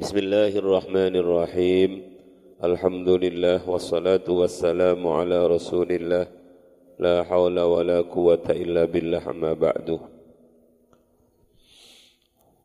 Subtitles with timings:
[0.00, 2.00] Bismillahirrahmanirrahim.
[2.56, 6.24] Alhamdulillah wassalatu wassalamu ala rasulillah.
[6.96, 10.00] La hawla wa la quwata illa billah amma ba'du.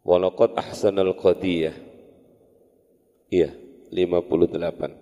[0.08, 1.76] Walaqad ahsanal qadiyah.
[3.28, 3.52] Iya,
[3.92, 4.96] 58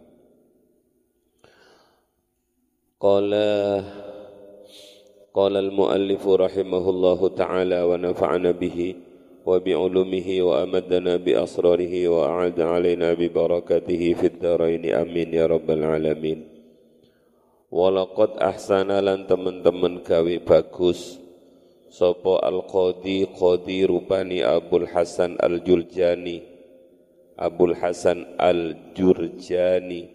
[2.97, 3.53] Qala
[5.29, 8.57] Qala al-muallifu rahimahullahu ta'ala wa nafa'ana
[9.48, 16.58] وبعلومه وأمدنا بأسراره وأعد علينا ببركاته في الدارين أمين يا رب العالمين
[17.68, 21.20] Walaqad ahsana lan teman-teman gawe bagus
[21.92, 26.48] Sopo al-qadi qadi rupani Abul Hasan al-Jurjani
[27.36, 30.08] Abul Hasan al-Jurjani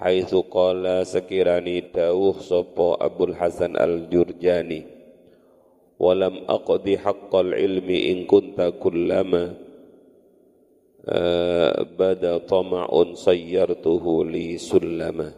[0.00, 4.88] Haitsu qala sekirani dawuh sopo Abul Hasan al-Jurjani
[6.01, 9.53] walam aqdi haqqal ilmi in kunta kullama
[11.93, 15.29] bada tama'un sayyartuhu li sullama.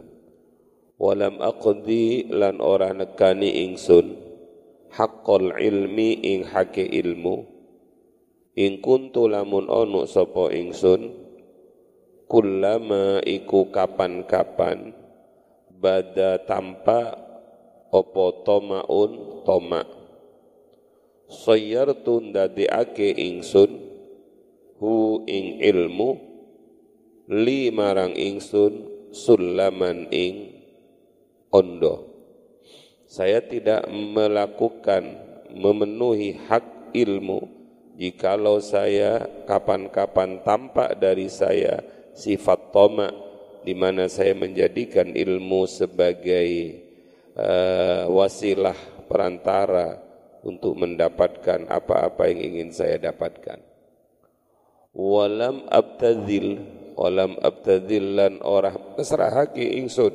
[0.96, 4.16] Walam aqdi lan ora nekani ingsun
[4.88, 7.44] haqqal ilmi ing hake ilmu.
[8.54, 11.10] Kuntu lamun ono sapa ingsun
[12.30, 14.94] kullama iku kapan-kapan
[15.74, 17.18] bada tanpa
[17.90, 20.03] opo tomaun tomak
[21.28, 23.70] sayyartu ndadekake ingsun
[24.80, 26.10] hu ing ilmu
[27.32, 30.52] li marang ingsun sulaman ing
[31.48, 32.12] ondo.
[33.08, 35.06] Saya tidak melakukan
[35.54, 37.62] memenuhi hak ilmu.
[37.94, 41.78] Jikalau saya kapan-kapan tampak dari saya
[42.10, 43.06] sifat toma
[43.62, 46.82] di mana saya menjadikan ilmu sebagai
[47.38, 48.74] uh, wasilah
[49.06, 50.03] perantara
[50.44, 53.64] untuk mendapatkan apa-apa yang ingin saya dapatkan.
[54.92, 56.60] Walam abtadil,
[56.94, 60.14] walam abtadil lan orang masrahake ingsun.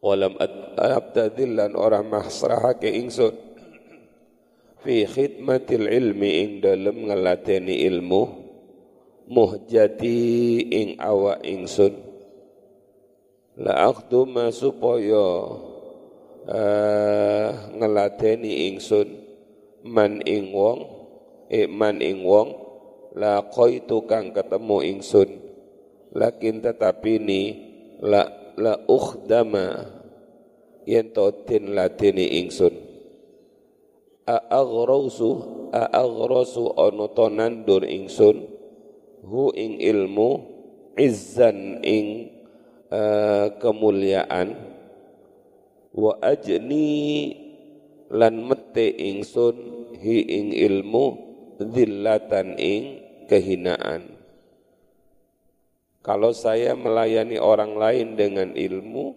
[0.00, 0.40] Walam
[0.80, 3.36] abtadil lan orang masrahake ingsun.
[4.80, 8.22] Fi khidmatil ilmi ing dalam ngelateni ilmu,
[9.28, 10.20] muhjati
[10.72, 11.94] ing awa ingsun.
[13.54, 15.46] La akhduma supaya
[16.48, 19.08] uh, ngelateni ingsun.
[19.84, 20.80] Man ing wong
[21.52, 22.56] e man ing wong
[23.12, 25.28] la qaitu kang ketemu ingsun.
[26.14, 27.42] Lakin tetapi ni
[28.00, 28.24] la
[28.56, 29.92] la ukhdama
[30.88, 32.74] yen to tin lateni ingsun.
[34.24, 35.30] A aghrasu
[35.68, 38.48] a aghrasu ono to nandur ingsun.
[39.24, 40.30] Hu ing ilmu
[40.96, 42.32] izzan ing
[42.88, 44.73] uh, kemuliaan
[45.94, 47.30] wa ajni
[48.10, 49.56] lan mete ingsun
[49.94, 51.06] hi ing ilmu
[51.62, 52.82] zillatan ing
[53.30, 54.10] kehinaan.
[56.04, 59.16] Kalau saya melayani orang lain dengan ilmu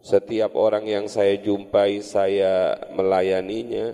[0.00, 3.92] setiap orang yang saya jumpai saya melayaninya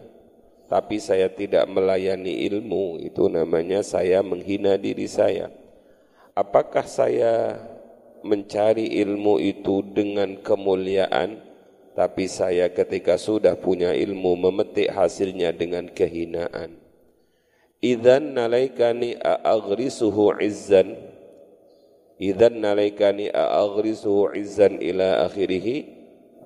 [0.68, 5.50] tapi saya tidak melayani ilmu itu namanya saya menghina diri saya.
[6.36, 7.58] Apakah saya
[8.22, 11.53] mencari ilmu itu dengan kemuliaan
[11.94, 16.74] tapi saya ketika sudah punya ilmu memetik hasilnya dengan kehinaan.
[17.78, 20.98] Idzan nalaikani a'aghrisuhu izzan.
[22.18, 25.86] Idzan nalaikani a'aghrisuhu izzan ila akhirih.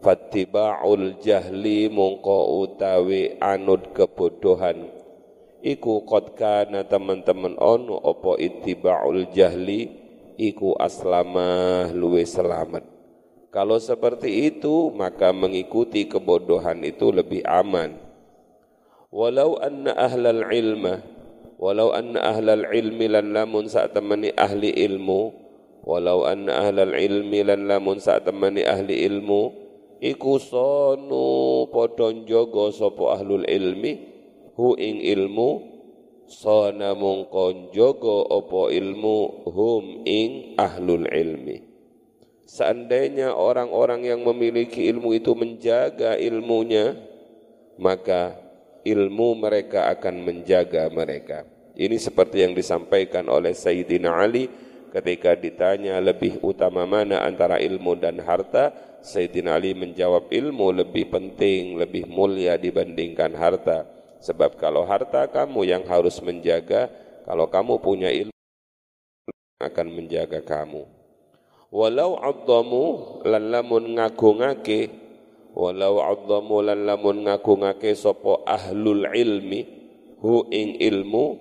[0.05, 4.85] Fattiba'ul jahli mungko utawi anut kebodohan.
[5.65, 9.91] Iku qad kana teman-teman ono opo ittiba'ul jahli.
[10.39, 12.98] Iku aslamah luwe selamat
[13.49, 17.97] kalau seperti itu, maka mengikuti kebodohan itu lebih aman.
[19.09, 21.01] Walau anna ahlal ilma,
[21.57, 25.33] walau anna ahlal ilmi lan lamun saat temani ahli ilmu,
[25.81, 29.43] walau anna ahlal ilmi lan lamun saat temani ahli ilmu,
[30.05, 33.97] iku sonu podon jogo sopo ahlul ilmi,
[34.61, 35.51] hu ing ilmu,
[36.29, 41.68] sona mungkon jogo opo ilmu, hum ing ahlul ilmi.
[42.49, 46.97] Seandainya orang-orang yang memiliki ilmu itu menjaga ilmunya,
[47.77, 48.41] maka
[48.89, 51.45] ilmu mereka akan menjaga mereka.
[51.77, 54.49] Ini seperti yang disampaikan oleh Sayyidina Ali
[54.97, 58.73] ketika ditanya lebih utama mana antara ilmu dan harta,
[59.05, 63.85] Sayyidina Ali menjawab ilmu lebih penting, lebih mulia dibandingkan harta.
[64.25, 66.89] Sebab kalau harta kamu yang harus menjaga,
[67.29, 68.33] kalau kamu punya ilmu
[69.61, 70.98] akan menjaga kamu
[71.69, 72.85] walau adzamu
[73.29, 74.89] lan lamun ngagungake
[75.53, 79.65] walau adzamu lan lamun ngagungake sapa ahlul ilmi
[80.21, 81.37] hu ing ilmu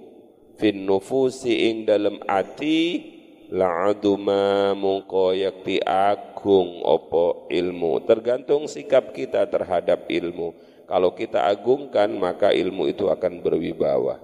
[0.58, 3.14] fin nufusi ing dalam ati
[3.48, 8.04] la'aduma mungko yakti agung opo ilmu.
[8.04, 10.56] Tergantung sikap kita terhadap ilmu.
[10.88, 14.24] Kalau kita agungkan maka ilmu itu akan berwibawa.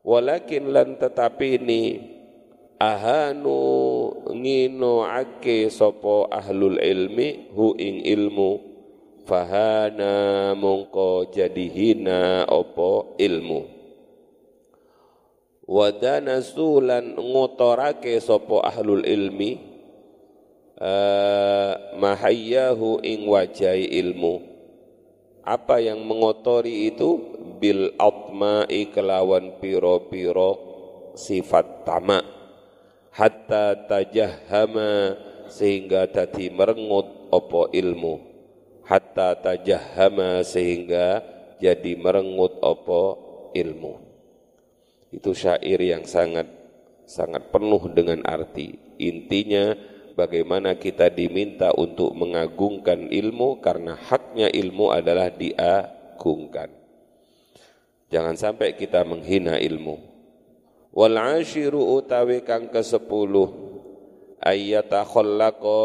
[0.00, 1.82] Walakin lan tetapi ini
[2.80, 3.60] ahanu
[4.32, 8.72] ngino ake sopo ahlul ilmi hu ing ilmu.
[9.28, 13.62] Fahana mungko jadi hina opo ilmu.
[15.70, 19.60] Wadana sulan ngotorake sopo ahlul ilmi
[20.82, 24.42] uh, mahayyahu ing wajai ilmu.
[25.46, 27.38] Apa yang mengotori itu?
[27.60, 30.56] Bil atma'i kelawan piro-piro
[31.12, 32.39] sifat tamak
[33.20, 35.12] hatta tajahama
[35.52, 38.16] sehingga tadi merengut opo ilmu
[38.88, 41.20] hatta tajahama sehingga
[41.60, 43.02] jadi merengut opo
[43.52, 44.00] ilmu
[45.12, 46.48] itu syair yang sangat
[47.10, 48.78] sangat penuh dengan arti.
[49.02, 49.74] Intinya
[50.14, 56.70] bagaimana kita diminta untuk mengagungkan ilmu karena haknya ilmu adalah diagungkan.
[58.10, 60.09] Jangan sampai kita menghina ilmu.
[60.90, 63.34] Wal ashiru utawi kang ke-10
[64.42, 65.78] ayyata khallaqa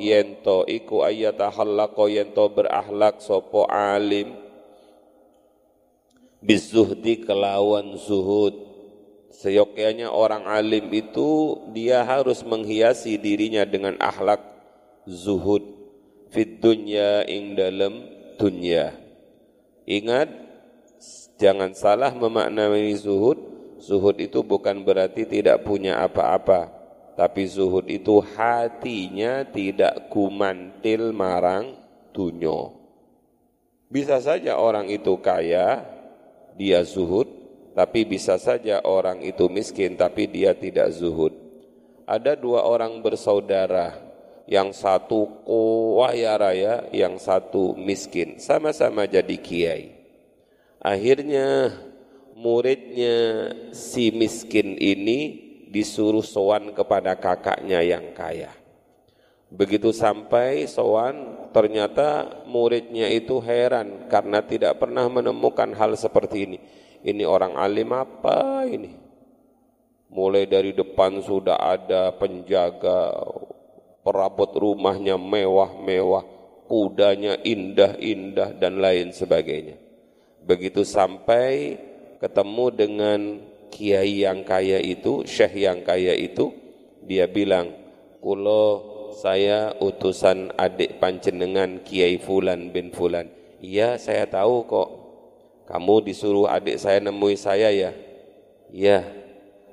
[0.00, 4.32] yento iku ayyata khallaqa yento berakhlak sopo alim.
[6.40, 8.54] Bizuhdi kelawan zuhud.
[9.28, 14.40] Seyogyanya orang alim itu dia harus menghiasi dirinya dengan akhlak
[15.04, 15.62] zuhud.
[16.32, 18.08] Fit dunya ing dalam
[18.40, 18.96] dunya.
[19.84, 20.32] Ingat
[21.36, 26.70] jangan salah memaknai zuhud zuhud itu bukan berarti tidak punya apa-apa
[27.18, 31.74] tapi zuhud itu hatinya tidak kumantil marang
[32.14, 32.78] dunyo
[33.88, 35.80] bisa saja orang itu kaya
[36.58, 37.30] dia zuhud,
[37.72, 41.32] tapi bisa saja orang itu miskin tapi dia tidak zuhud.
[42.04, 43.96] Ada dua orang bersaudara,
[44.44, 45.24] yang satu
[45.96, 49.96] kaya raya, yang satu miskin, sama-sama jadi kiai.
[50.84, 51.72] Akhirnya
[52.38, 58.54] muridnya si miskin ini disuruh sowan kepada kakaknya yang kaya.
[59.50, 66.58] Begitu sampai sowan ternyata muridnya itu heran karena tidak pernah menemukan hal seperti ini.
[67.02, 68.92] Ini orang alim apa ini?
[70.08, 73.12] Mulai dari depan sudah ada penjaga,
[74.04, 76.24] perabot rumahnya mewah-mewah,
[76.64, 79.76] kudanya indah-indah dan lain sebagainya.
[80.44, 81.76] Begitu sampai
[82.18, 83.20] ketemu dengan
[83.70, 86.50] kiai yang kaya itu, syekh yang kaya itu,
[87.02, 87.72] dia bilang,
[88.18, 93.26] "Kulo saya utusan adik pancenengan Kiai Fulan bin Fulan.
[93.58, 94.88] Iya, saya tahu kok.
[95.66, 97.90] Kamu disuruh adik saya nemui saya ya?
[98.70, 99.02] Iya.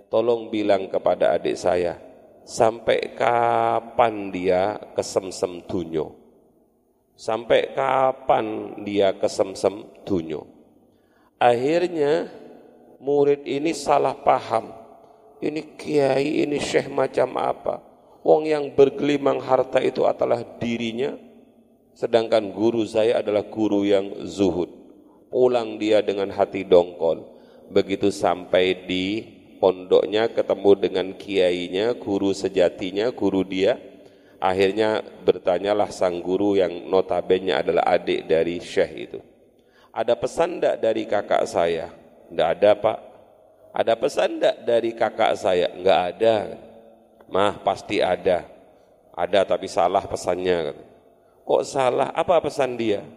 [0.09, 2.01] Tolong bilang kepada adik saya,
[2.41, 6.17] sampai kapan dia kesemsem dunyo?
[7.13, 10.54] Sampai kapan dia kesemsem dunyo?
[11.45, 12.25] Akhirnya
[12.97, 14.73] murid ini salah paham.
[15.37, 17.85] Ini kiai, ini syekh macam apa?
[18.25, 21.13] Wong yang bergelimang harta itu adalah dirinya,
[21.93, 24.73] sedangkan guru saya adalah guru yang zuhud.
[25.29, 27.21] Pulang dia dengan hati dongkol.
[27.69, 29.21] Begitu sampai di
[29.61, 33.77] pondoknya ketemu dengan kiainya, guru sejatinya, guru dia.
[34.41, 39.34] Akhirnya bertanyalah sang guru yang notabene adalah adik dari syekh itu.
[39.95, 41.87] Ada pesan tidak dari kakak saya?
[42.27, 42.99] Tidak ada pak.
[43.71, 45.71] Ada pesan tidak dari kakak saya?
[45.71, 46.35] Enggak ada.
[47.31, 48.43] Mah pasti ada.
[49.15, 50.75] Ada tapi salah pesannya.
[51.47, 52.11] Kok salah?
[52.11, 53.07] Apa pesan dia?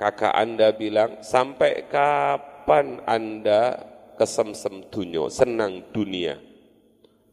[0.00, 3.82] Kakak Anda bilang, sampai kapan Anda
[4.16, 6.38] kesemsem dunia, senang dunia?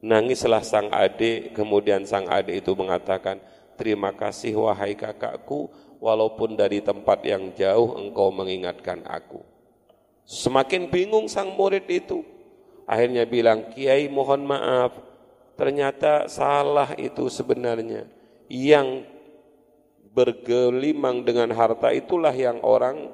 [0.01, 3.37] Nangislah sang adik, kemudian sang adik itu mengatakan,
[3.77, 9.41] terima kasih wahai kakakku, walaupun dari tempat yang jauh engkau mengingatkan aku.
[10.25, 12.25] Semakin bingung sang murid itu.
[12.85, 14.93] Akhirnya bilang, Kiai mohon maaf,
[15.55, 18.11] Ternyata salah itu sebenarnya.
[18.51, 19.07] Yang
[20.11, 23.11] bergelimang dengan harta itulah yang orang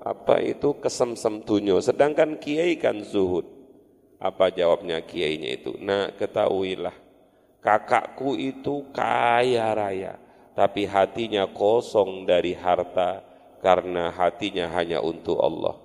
[0.00, 1.78] apa itu kesemsem dunyo.
[1.84, 3.44] Sedangkan kiai kan zuhud.
[4.18, 5.78] Apa jawabnya kiainya itu?
[5.78, 6.96] Nah ketahuilah
[7.62, 10.18] kakakku itu kaya raya.
[10.58, 13.22] Tapi hatinya kosong dari harta
[13.62, 15.78] karena hatinya hanya untuk Allah.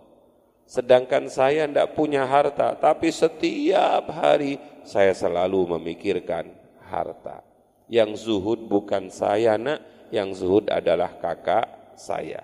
[0.66, 6.50] Sedangkan saya tidak punya harta, tapi setiap hari saya selalu memikirkan
[6.90, 7.46] harta.
[7.86, 12.42] Yang zuhud bukan saya nak, yang zuhud adalah kakak saya.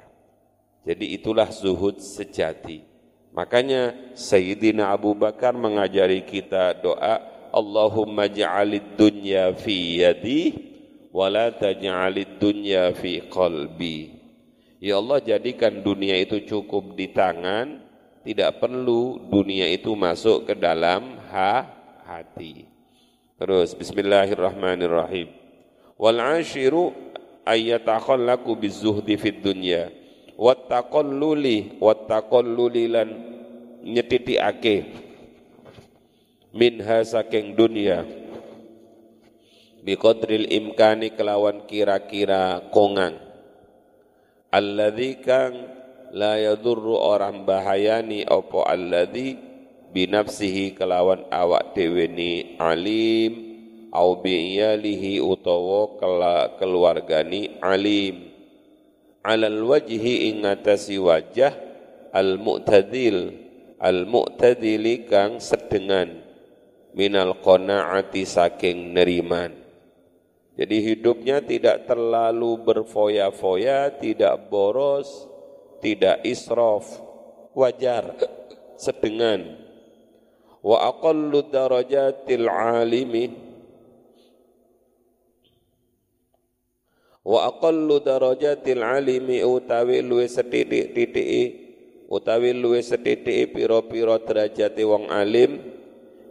[0.86, 2.86] Jadi itulah zuhud sejati.
[3.34, 10.69] Makanya Sayyidina Abu Bakar mengajari kita doa Allahumma ja'alid dunya fi yadi
[11.20, 14.16] wa la taj'alid dunya fi qalbi.
[14.80, 17.84] Ya Allah jadikan dunia itu cukup di tangan,
[18.24, 21.68] tidak perlu dunia itu masuk ke dalam ha
[22.08, 22.64] hati.
[23.36, 25.28] Terus bismillahirrahmanirrahim.
[26.00, 26.96] Wal ashiru
[27.44, 29.92] ayyatakhallaku bizuhdi fid dunya
[30.40, 33.12] wattaqalluli wattaqalluli lan
[33.84, 34.88] nyetitiake
[36.56, 38.08] minha saking dunia
[39.86, 43.18] biqadril imkani kelawan kira-kira kongang
[44.52, 45.54] alladzi kang
[46.16, 49.38] la yadurru orang bahayani opo alladzi
[49.94, 53.34] binafsihi kelawan awak dhewe ni alim
[53.94, 55.98] au bi'iyalihi utawa
[56.58, 58.30] keluargani alim
[59.26, 61.54] alal wajhi ingatasi wajah
[62.14, 66.20] al mu'tadil al-mu'tadili kang sedengan
[66.92, 69.56] minal qanaati saking neriman.
[70.60, 75.08] Jadi hidupnya tidak terlalu berfoya-foya, tidak boros,
[75.80, 77.00] tidak israf,
[77.56, 78.20] wajar,
[78.76, 79.56] sedengan.
[80.60, 83.32] Wa aqallu darajatil alimi.
[87.24, 91.70] Wa aqallu darajatil alimi utawi luwe setitik-titiki
[92.10, 95.79] utawi luwe sethithike pira-pira derajate wong alim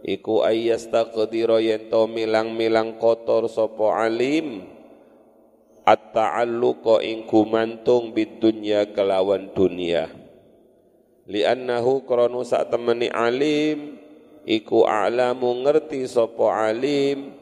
[0.03, 4.65] iku ayyastaqdira yen to milang-milang kotor sapa alim.
[5.89, 10.05] At-ta'alluqa ing gumantung bidunya kelawan dunia.
[11.25, 13.97] Li'annahu krana sak temeni alim
[14.45, 17.33] iku a'lamu ngerti sapa alim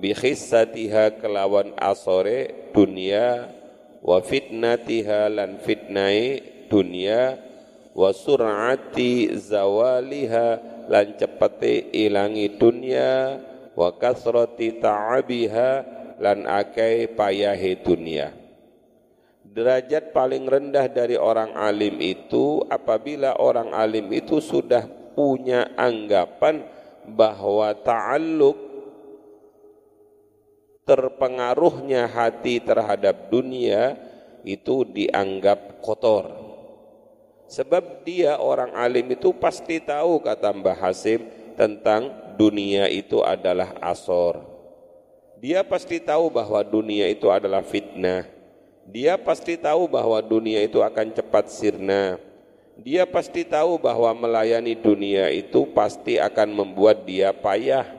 [0.00, 3.52] bi khissatiha kelawan asore dunia
[4.00, 6.40] wa fitnatiha lan fitnai
[6.72, 7.36] dunia
[7.92, 13.38] wa sur'ati zawaliha lan cepete ilangi dunia
[13.78, 15.70] wa kasrati ta'abiha
[16.18, 18.34] lan akai payahe dunia.
[19.46, 26.66] Derajat paling rendah dari orang alim itu apabila orang alim itu sudah punya anggapan
[27.06, 28.58] bahwa ta'alluq
[30.86, 33.94] terpengaruhnya hati terhadap dunia
[34.42, 36.39] itu dianggap kotor
[37.50, 41.26] Sebab dia orang alim itu pasti tahu kata Mbah Hasim
[41.58, 44.38] tentang dunia itu adalah asor.
[45.42, 48.22] Dia pasti tahu bahwa dunia itu adalah fitnah.
[48.86, 52.22] Dia pasti tahu bahwa dunia itu akan cepat sirna.
[52.78, 57.98] Dia pasti tahu bahwa melayani dunia itu pasti akan membuat dia payah.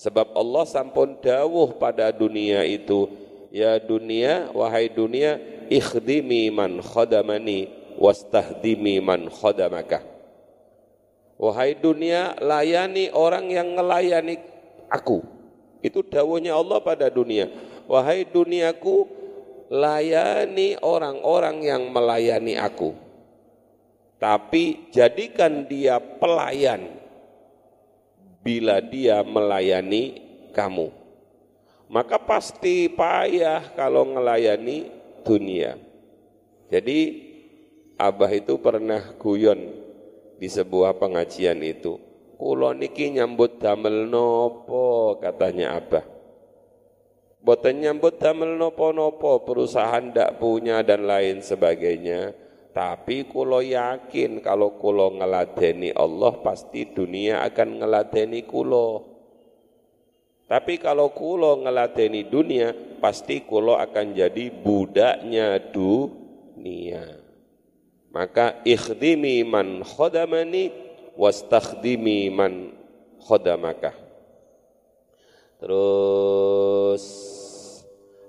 [0.00, 3.04] Sebab Allah sampun dawuh pada dunia itu,
[3.52, 5.36] ya dunia, wahai dunia,
[5.68, 10.04] ikhdimi man khadamani wastahdimi man khadamaka.
[11.42, 14.38] Wahai dunia, layani orang yang melayani
[14.86, 15.24] aku.
[15.82, 17.50] Itu dawuhnya Allah pada dunia.
[17.90, 19.10] Wahai duniaku,
[19.72, 22.94] layani orang-orang yang melayani aku.
[24.22, 26.94] Tapi jadikan dia pelayan
[28.46, 30.22] bila dia melayani
[30.54, 30.94] kamu.
[31.90, 34.86] Maka pasti payah kalau melayani
[35.26, 35.74] dunia.
[36.70, 37.31] Jadi
[38.02, 39.70] Abah itu pernah guyon
[40.42, 42.02] di sebuah pengajian itu.
[42.34, 46.02] Kulo niki nyambut damel nopo katanya Abah.
[47.42, 52.34] Boten nyambut damel nopo-nopo, perusahaan ndak punya dan lain sebagainya.
[52.70, 59.10] Tapi kulo yakin kalau kulo ngeladeni Allah pasti dunia akan ngeladeni kulo.
[60.46, 67.21] Tapi kalau kulo ngeladeni dunia pasti kulo akan jadi budaknya dunia.
[68.12, 70.68] Maka ikhdimi man khodamani
[71.16, 72.76] wastakhdimi man
[73.24, 73.96] khodamaka.
[75.56, 77.04] Terus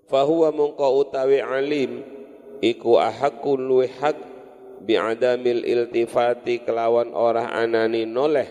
[0.07, 1.99] fahuwa mungka utawi alim
[2.63, 4.15] iku ahakun luwe hak
[4.87, 8.47] bi'adamil iltifati kelawan orang anani noleh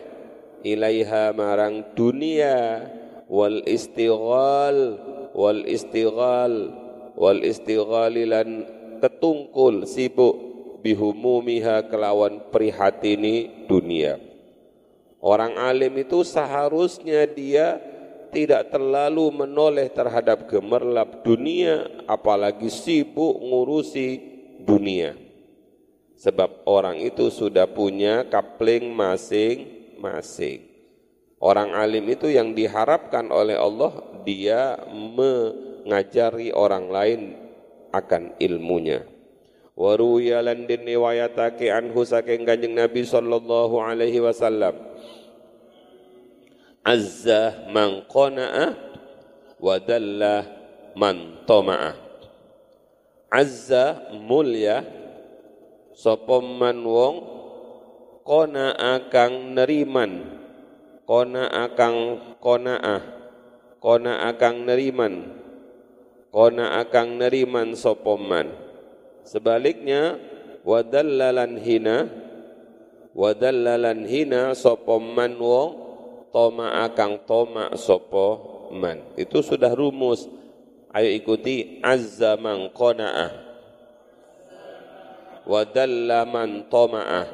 [0.66, 2.84] ilaiha marang dunia
[3.32, 5.00] wal istighal
[5.32, 6.72] wal istighal
[7.16, 8.68] wal istighalilan
[9.00, 10.51] ketungkul sibuk
[10.82, 14.18] bihumumiha kelawan prihatini dunia.
[15.22, 17.78] Orang alim itu seharusnya dia
[18.34, 24.18] tidak terlalu menoleh terhadap gemerlap dunia, apalagi sibuk ngurusi
[24.66, 25.14] dunia.
[26.18, 30.66] Sebab orang itu sudah punya kapling masing-masing.
[31.42, 37.20] Orang alim itu yang diharapkan oleh Allah, dia mengajari orang lain
[37.90, 39.11] akan ilmunya
[39.72, 44.76] wa ruwiya lan den riwayatake anhu saking Kanjeng Nabi sallallahu alaihi wasallam.
[46.82, 48.74] Azza man qana'a
[49.62, 50.44] wa dalla
[50.98, 51.94] man tama'a.
[53.32, 54.84] Azza mulya
[55.96, 57.16] sapa man wong
[58.26, 60.42] kona akang neriman.
[61.02, 63.02] Kona akang konaah
[63.82, 65.38] kona akang neriman.
[66.28, 68.61] Kona akang neriman sapa man
[69.22, 70.18] Sebaliknya
[70.66, 72.10] wadallalan hina
[73.12, 75.70] wadallalan hina sapa man wong
[76.30, 78.40] toma akang toma sapa
[78.72, 79.02] man.
[79.14, 80.26] Itu sudah rumus.
[80.92, 83.52] Ayo ikuti azza man qana'ah
[85.46, 87.26] wadalla man toma'ah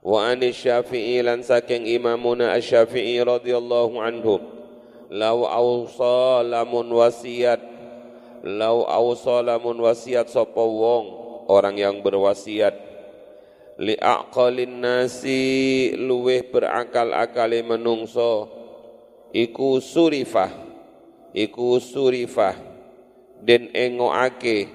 [0.00, 4.40] wa an syafi'i lan saking imamuna asy-syafi'i radhiyallahu anhu
[5.12, 7.60] law awsa lamun wasiat
[8.44, 11.04] lau awsalamun wasiat sapa wong
[11.48, 12.88] orang yang berwasiat.
[13.80, 18.48] Li aqalin nasi luweh berakal-akale menungso.
[19.32, 20.70] Iku surifah
[21.34, 22.56] iku surifah.
[23.40, 24.68] Den engoake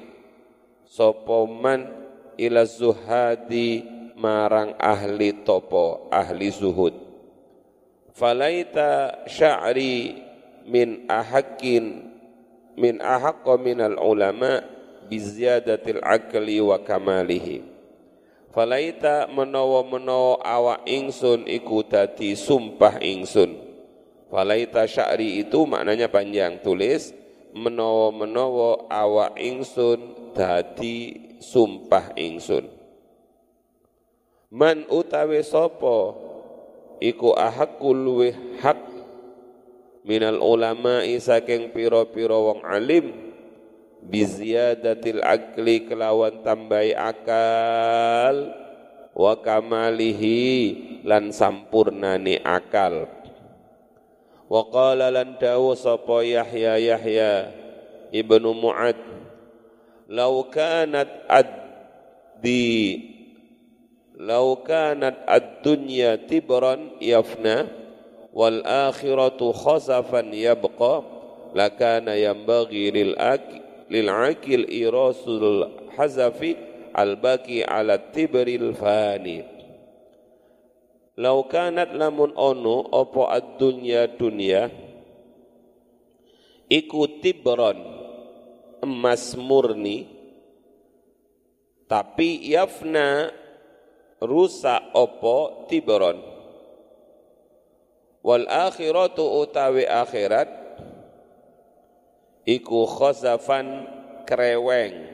[0.90, 1.86] sapa man
[2.34, 3.86] ila zuhadi
[4.18, 6.98] marang ahli topo ahli zuhud.
[8.16, 10.18] Falaita sya'ri
[10.66, 12.15] min ahakin
[12.76, 14.64] min ahaqqa minal ulama
[15.08, 17.64] biziyadatil akli wa kamalihi.
[18.56, 23.52] Falaita menawa-menawa awak ingsun iku dadi sumpah ingsun.
[24.32, 27.12] Falaita sya'ri itu maknanya panjang tulis
[27.52, 32.72] menawa-menawa awak ingsun dadi sumpah ingsun.
[34.56, 36.16] Man utawi sapa
[37.04, 38.85] iku ahakul luweh hak
[40.06, 43.34] minal ulama saking piro-piro wong alim.
[44.06, 48.54] Biziyadatil akli kelawan tambahi akal.
[49.18, 50.42] Wa kamalihi
[51.02, 53.10] lan sampurnani akal.
[54.46, 57.50] Wa qala lan dawu sapa Yahya Yahya
[58.14, 58.96] ibnu Mu'ad
[60.06, 63.02] law kanat addi
[64.16, 67.66] law kanat ad-dunya tibran yafna
[68.36, 71.02] wal akhiratu khasafan yabqa
[71.56, 76.60] lakana yanbaghi lil akil lil akil irasul hazafi
[76.92, 79.40] al baqi ala tibril fani.
[81.16, 84.68] Lau kanat lamun ono opo ad dunya dunya
[86.68, 87.80] iku tibron
[88.84, 90.12] emas murni
[91.88, 93.32] tapi yafna
[94.20, 96.35] rusak opo tibron
[98.26, 100.50] wal akhiratu utawi akhirat
[102.50, 103.86] iku khosafan
[104.26, 105.14] kreweng.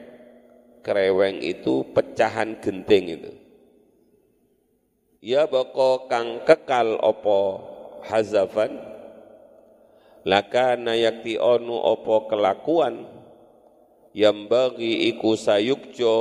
[0.82, 3.32] Kreweng itu pecahan genting itu.
[5.22, 7.62] Ya bako kang kekal opo
[8.02, 8.82] hazafan
[10.26, 13.06] lakana yakti onu opo kelakuan
[14.10, 16.16] yang bagi iku sayukjo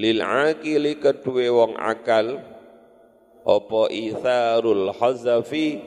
[0.00, 2.40] lil akili kedue wong akal
[3.42, 5.82] Opo itharul hazafi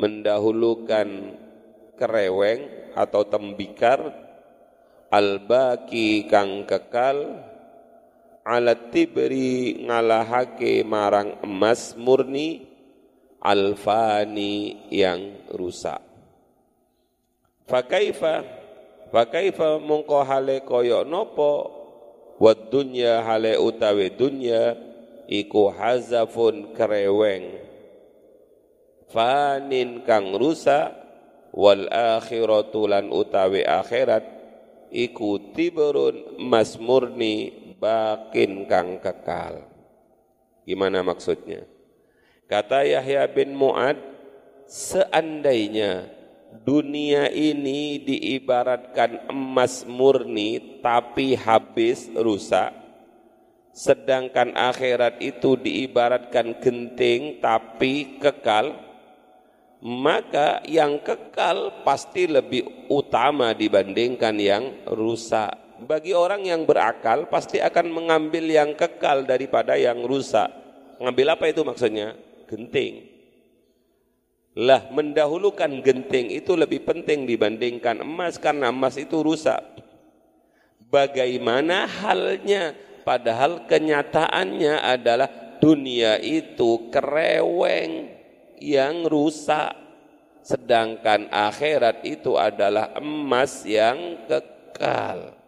[0.00, 1.36] mendahulukan
[2.00, 4.00] kereweng atau tembikar
[5.12, 7.44] albaki kang kekal
[8.48, 12.64] alat tibri ngalahake marang emas murni
[13.44, 16.00] alfani yang rusak.
[17.68, 18.40] Fakaifa
[19.12, 21.52] fakaifa mongko hale koyok nopo
[22.40, 24.85] wad dunya hale utawi dunya
[25.26, 27.62] iku hazafun kereweng.
[29.06, 30.90] Fanin kang rusak
[31.54, 34.26] wal akhiratu lan utawi akhirat
[34.90, 39.62] iku tibrun masmurni bakin kang kekal.
[40.66, 41.62] Gimana maksudnya?
[42.50, 43.98] Kata Yahya bin Muad
[44.66, 46.10] seandainya
[46.62, 52.85] dunia ini diibaratkan emas murni tapi habis rusak
[53.76, 58.72] sedangkan akhirat itu diibaratkan genting tapi kekal,
[59.84, 65.52] maka yang kekal pasti lebih utama dibandingkan yang rusak.
[65.76, 70.48] Bagi orang yang berakal pasti akan mengambil yang kekal daripada yang rusak.
[70.96, 72.16] Mengambil apa itu maksudnya?
[72.48, 73.12] Genting.
[74.56, 79.60] Lah mendahulukan genting itu lebih penting dibandingkan emas karena emas itu rusak.
[80.88, 85.30] Bagaimana halnya Padahal kenyataannya adalah
[85.62, 88.10] dunia itu kereweng
[88.58, 89.78] yang rusak.
[90.42, 95.38] Sedangkan akhirat itu adalah emas yang kekal.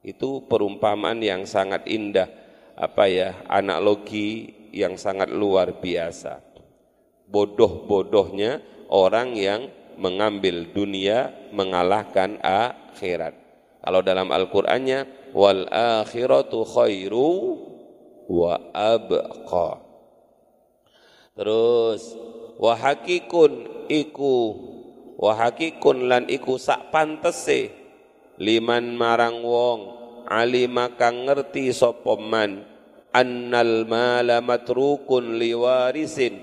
[0.00, 2.28] Itu perumpamaan yang sangat indah,
[2.72, 6.40] apa ya, analogi yang sangat luar biasa.
[7.28, 13.32] Bodoh-bodohnya orang yang mengambil dunia mengalahkan akhirat.
[13.80, 17.58] Kalau dalam Al-Qur'annya wal akhiratu khairu
[18.30, 19.82] wa abqa.
[21.34, 22.14] Terus
[22.62, 24.54] wa hakikun iku
[25.18, 27.74] wa hakikun lan iku sak pantese
[28.38, 29.80] liman marang wong
[30.30, 32.62] alima kang ngerti sapa man
[33.10, 36.38] annal mala matrukun liwarisin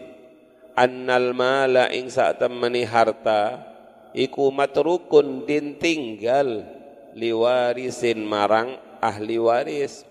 [0.75, 3.63] annal mala ing sak temeni harta
[4.12, 6.81] iku matrukun din tinggal
[7.15, 10.04] liwarisin marang ahli waris.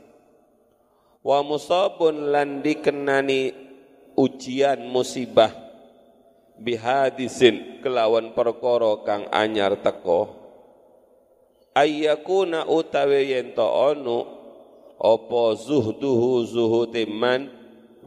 [1.20, 3.52] Wa musabun lan dikenani
[4.16, 5.52] ujian musibah.
[6.60, 10.36] Bihadisin kelawan perkara kang anyar teko.
[11.72, 14.18] Ayyakuna utawi yen to ono
[15.00, 17.48] apa zuhduhu zuhutiman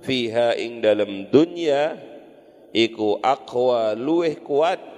[0.05, 1.97] fiha ing dalam dunya
[2.69, 4.92] iku aqwa luweh kuat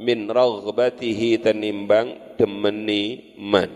[0.00, 3.70] min raghbatihi tenimbang demeni man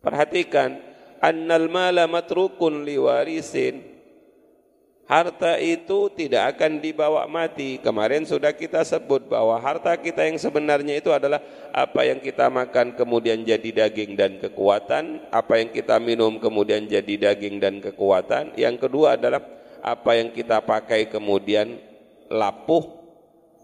[0.00, 0.80] perhatikan
[1.20, 3.90] annal mala matrukun liwarisin
[5.10, 7.82] harta itu tidak akan dibawa mati.
[7.82, 11.42] Kemarin sudah kita sebut bahwa harta kita yang sebenarnya itu adalah
[11.74, 17.34] apa yang kita makan kemudian jadi daging dan kekuatan, apa yang kita minum kemudian jadi
[17.34, 18.54] daging dan kekuatan.
[18.54, 19.42] Yang kedua adalah
[19.82, 21.74] apa yang kita pakai kemudian
[22.30, 22.99] lapuh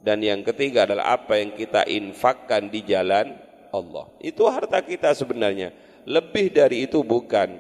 [0.07, 3.35] dan yang ketiga adalah apa yang kita infakkan di jalan
[3.75, 4.07] Allah.
[4.23, 5.75] Itu harta kita sebenarnya.
[6.07, 7.59] Lebih dari itu bukan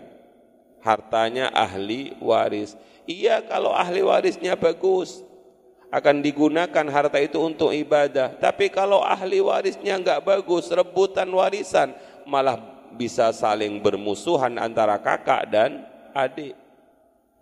[0.79, 5.23] hartanya ahli waris Iya kalau ahli warisnya bagus
[5.95, 8.35] akan digunakan harta itu untuk ibadah.
[8.43, 11.95] Tapi kalau ahli warisnya enggak bagus, rebutan warisan
[12.27, 12.59] malah
[12.99, 16.59] bisa saling bermusuhan antara kakak dan adik.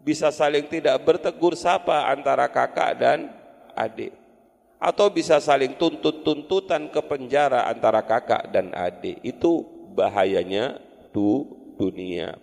[0.04, 3.32] Bisa saling tidak bertegur sapa antara kakak dan
[3.72, 4.23] adik.
[4.84, 9.16] Atau bisa saling tuntut-tuntutan ke penjara antara kakak dan adik.
[9.24, 9.64] Itu
[9.96, 10.76] bahayanya
[11.08, 11.48] du
[11.80, 12.36] dunia.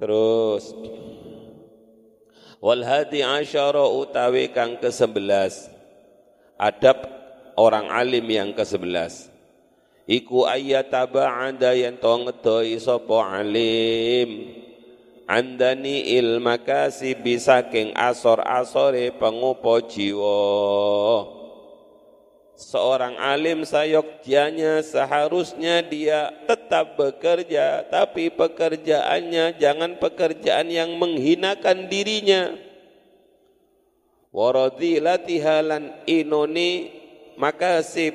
[0.00, 0.72] Terus
[2.62, 5.66] Wal hadi asyara utawi kang ke-11.
[6.54, 7.10] Adab
[7.58, 9.34] orang alim yang ke-11.
[10.06, 14.61] Iku anda yang to ngedoi sapa alim.
[15.30, 16.18] Andani
[17.14, 20.42] bisa keng asor-asore pengupo jiwa.
[22.58, 32.54] Seorang alim sayokjanya seharusnya dia tetap bekerja tapi pekerjaannya jangan pekerjaan yang menghinakan dirinya.
[34.30, 36.90] Waradilatihalan inoni
[37.38, 38.14] makasib.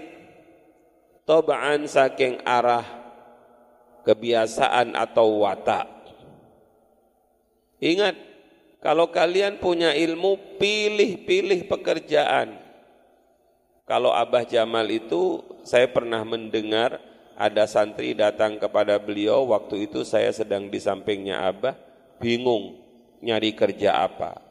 [1.27, 2.87] Tobaan saking arah
[4.07, 5.96] kebiasaan atau watak
[7.81, 8.15] ingat
[8.81, 12.57] kalau kalian punya ilmu pilih-pilih pekerjaan
[13.87, 16.99] kalau Abah Jamal itu saya pernah mendengar
[17.37, 21.77] ada santri datang kepada beliau waktu itu saya sedang di sampingnya Abah
[22.17, 22.81] bingung
[23.21, 24.41] nyari kerja apa.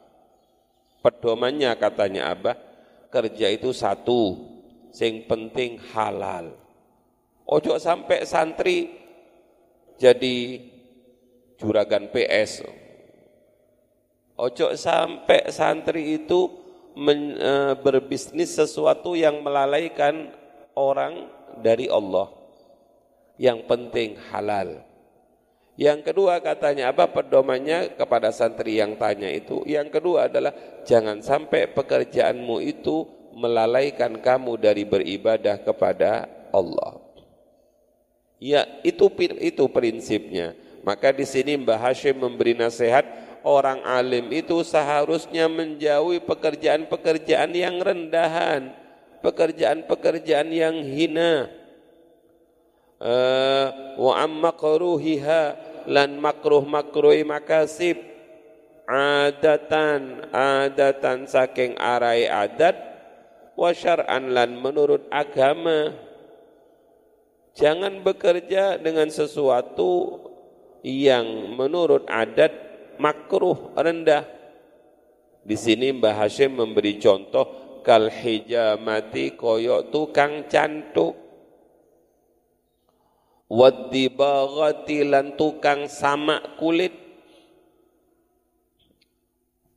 [1.03, 2.57] Pedomannya katanya Abah,
[3.13, 4.35] kerja itu satu,
[4.91, 6.55] sing penting halal.
[7.47, 8.91] Ojo sampai santri
[9.95, 10.59] jadi
[11.55, 12.65] juragan PS.
[14.37, 16.53] Ojo sampai santri itu
[16.93, 20.29] men, e, berbisnis sesuatu yang melalaikan
[20.77, 21.25] orang
[21.65, 22.29] dari Allah.
[23.41, 24.85] Yang penting halal.
[25.77, 29.61] Yang kedua katanya apa pedomannya kepada santri yang tanya itu.
[29.65, 30.53] Yang kedua adalah
[30.85, 33.05] jangan sampai pekerjaanmu itu
[33.37, 36.97] melalaikan kamu dari beribadah kepada Allah.
[38.37, 39.09] Ya, itu
[39.41, 40.57] itu prinsipnya.
[40.81, 43.05] Maka di sini Mbah Hashim memberi nasihat
[43.47, 48.75] orang alim itu seharusnya menjauhi pekerjaan-pekerjaan yang rendahan,
[49.23, 51.47] pekerjaan-pekerjaan yang hina.
[52.97, 55.55] Uh, wa ammakruhiha
[55.85, 58.01] lan makruh makruhi makasib
[58.89, 62.73] adatan adatan saking arai adat
[63.53, 65.93] wa syar'an lan menurut agama
[67.53, 70.25] jangan bekerja dengan sesuatu
[70.81, 72.66] yang menurut adat
[72.99, 74.25] makruh rendah.
[75.47, 81.15] Di sini Mbah Hashim memberi contoh kal hijamati koyok tukang cantuk.
[83.47, 86.91] Wadibagati lan tukang sama kulit.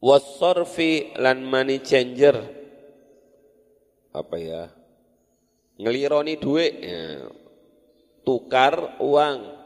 [0.02, 2.34] Wasorfi lan money changer.
[4.10, 4.64] Apa ya?
[5.78, 6.74] Ngelironi duit.
[6.82, 7.30] Ya.
[8.24, 9.59] tukar uang.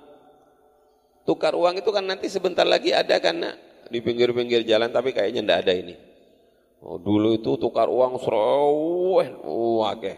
[1.25, 3.57] Tukar uang itu kan nanti sebentar lagi ada kan nak?
[3.89, 5.95] di pinggir-pinggir jalan tapi kayaknya ndak ada ini.
[6.85, 10.15] Oh, dulu itu tukar uang seraweh, oh, oke.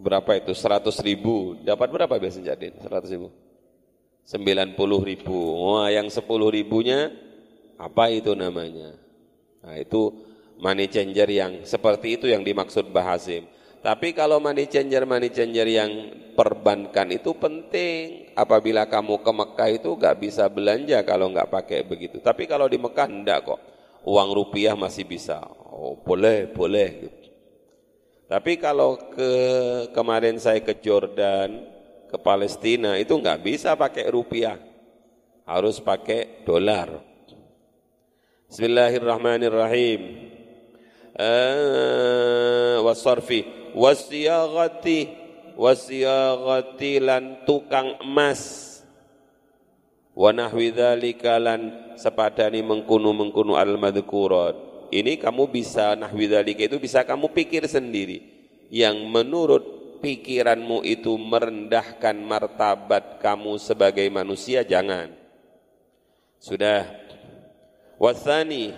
[0.00, 0.52] Berapa itu?
[0.52, 1.56] 100 ribu.
[1.60, 2.76] Dapat berapa biasanya jadi?
[2.84, 3.28] 100 ribu.
[4.28, 5.38] 90 ribu.
[5.56, 6.20] Wah, yang 10
[6.52, 7.12] ribunya
[7.80, 8.96] apa itu namanya?
[9.64, 10.12] Nah, itu
[10.60, 13.48] money changer yang seperti itu yang dimaksud Bahasim.
[13.80, 18.28] Tapi kalau money changer money changer yang perbankan itu penting.
[18.36, 22.20] Apabila kamu ke Mekah itu nggak bisa belanja kalau nggak pakai begitu.
[22.20, 23.60] Tapi kalau di Mekah enggak kok.
[24.04, 25.44] Uang rupiah masih bisa.
[25.68, 27.08] Oh, boleh, boleh.
[28.28, 29.32] Tapi kalau ke
[29.92, 31.68] kemarin saya ke Jordan,
[32.08, 34.56] ke Palestina itu nggak bisa pakai rupiah.
[35.44, 37.00] Harus pakai dolar.
[38.48, 40.32] Bismillahirrahmanirrahim.
[41.20, 44.98] Uh, wasarfi wasiyagati
[45.54, 48.68] wasiyagati lan tukang emas.
[50.16, 54.56] Wa nahwi dzalika lan sepadani mengkunu-mengkunu al-madhkurat.
[54.90, 58.26] Ini kamu bisa nahwi dzalika itu bisa kamu pikir sendiri.
[58.70, 59.64] Yang menurut
[60.00, 65.12] pikiranmu itu merendahkan martabat kamu sebagai manusia jangan.
[66.40, 66.88] Sudah.
[68.00, 68.72] Wasani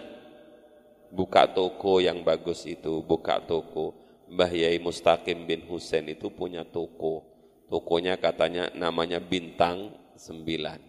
[1.15, 4.02] buka toko yang bagus itu buka toko
[4.33, 7.29] Mbah Yai Mustaqim bin Husain itu punya toko.
[7.69, 10.81] Tokonya katanya namanya Bintang Sembilan,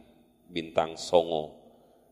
[0.47, 1.59] Bintang Songo.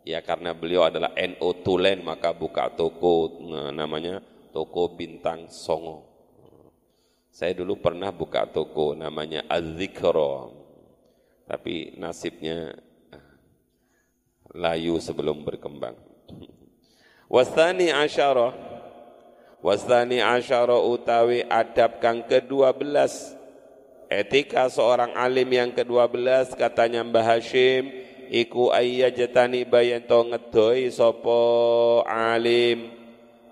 [0.03, 4.19] Ya karena beliau adalah NO Tulen maka buka toko nah, namanya
[4.51, 6.11] toko Bintang Songo.
[7.31, 10.51] Saya dulu pernah buka toko namanya Azikro.
[11.47, 12.75] Tapi nasibnya
[13.15, 13.31] ah,
[14.51, 15.95] layu sebelum berkembang.
[17.31, 18.80] Wasani asyarah
[19.61, 22.81] Wasani asyara utawi adab kang ke-12
[24.11, 27.95] Etika seorang alim yang ke-12 katanya Mbah Hashim
[28.27, 32.91] iku ayyajatani bayanto ngedoi sopo alim.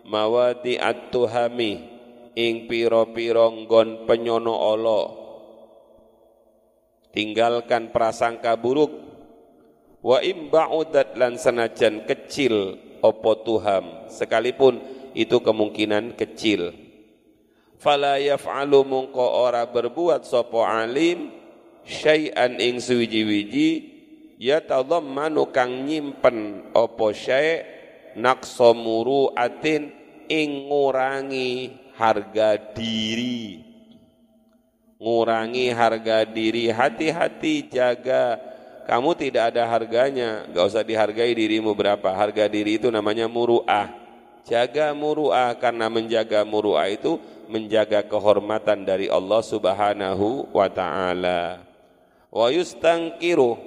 [0.04, 1.80] Mawadi at-tuhami
[2.36, 5.06] ing piro-piro nggon penyono Allah
[7.16, 8.92] tinggalkan prasangka buruk.
[10.04, 14.12] Wa imba'udat lan senajan kecil opo tuham.
[14.12, 16.74] Sekalipun itu kemungkinan kecil.
[17.80, 21.32] Fala yaf'alu mungko ora berbuat sopo alim
[21.88, 23.70] syai'an ing suwiji-wiji
[24.36, 27.64] yatadhammanu kang nyimpen opo syai'
[28.20, 29.96] naqsa muru'atin
[30.28, 33.64] ing ngurangi harga diri.
[35.00, 38.36] Ngurangi harga diri, hati-hati jaga
[38.90, 42.10] kamu tidak ada harganya, gak usah dihargai dirimu berapa.
[42.10, 43.99] Harga diri itu namanya muru'ah.
[44.48, 51.66] Jaga muru'ah karena menjaga muru'ah itu menjaga kehormatan dari Allah Subhanahu wa taala.
[52.30, 53.58] Wa yustangkiru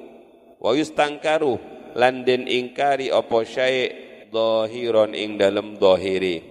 [0.62, 1.58] wa yustangkaru
[1.98, 3.90] lan den ingkari apa syai'
[4.30, 6.46] zahiron ing dalem zahiri.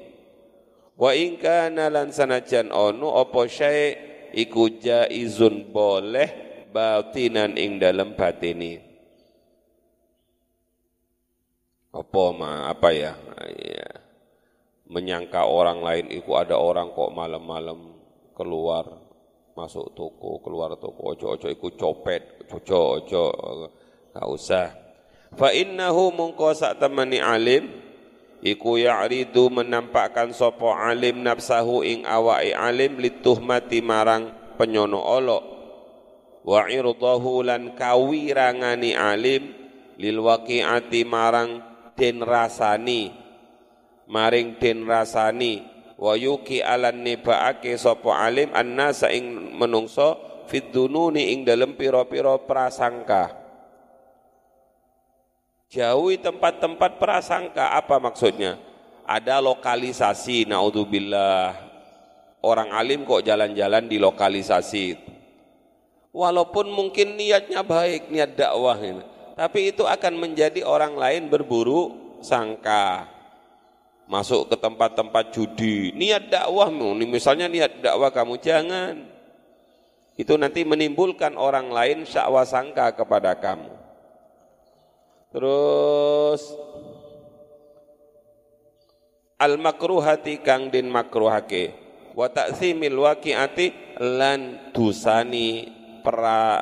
[0.99, 3.97] Wa in kana lan sanajan ono apa syai'
[4.35, 6.29] iku jaizun boleh
[6.69, 8.77] batinan ing dalem batini.
[11.91, 13.11] Apa ma apa ya?
[13.59, 14.00] ya
[14.91, 17.95] menyangka orang lain itu ada orang kok malam-malam
[18.35, 18.83] keluar
[19.55, 23.23] masuk toko keluar toko ojo ojo ikut copet ojo ojo
[24.11, 24.67] gak usah.
[25.39, 27.71] Fa innahu mungko sak temani alim
[28.43, 35.43] iku ya'ridu menampakkan sopo alim nafsahu ing awai alim lituhmati marang penyono olok.
[36.43, 39.55] Wa irdahu lan kawirangani alim
[39.95, 41.63] lil waqi'ati marang
[41.95, 43.13] den rasani
[44.11, 45.63] maring den rasani
[45.95, 50.19] wa yuki alan nibaake sapa alim annasa ing menungso
[50.51, 53.39] fid dununi ing dalem pira-pira prasangka.
[55.71, 58.59] Jauhi tempat-tempat prasangka apa maksudnya?
[59.07, 61.55] Ada lokalisasi naudzubillah.
[62.43, 64.99] Orang alim kok jalan-jalan di lokalisasi.
[66.11, 73.09] Walaupun mungkin niatnya baik niat dakwah ini tapi itu akan menjadi orang lain berburu sangka
[74.11, 79.07] masuk ke tempat-tempat judi, niat dakwahmu, misalnya niat dakwah kamu jangan.
[80.19, 83.71] Itu nanti menimbulkan orang lain syakwa sangka kepada kamu.
[85.31, 86.43] Terus
[89.39, 91.71] al makruhati kang din makruhake
[92.11, 95.71] wa ta'zimil waqi'ati lan dusani
[96.03, 96.59] pra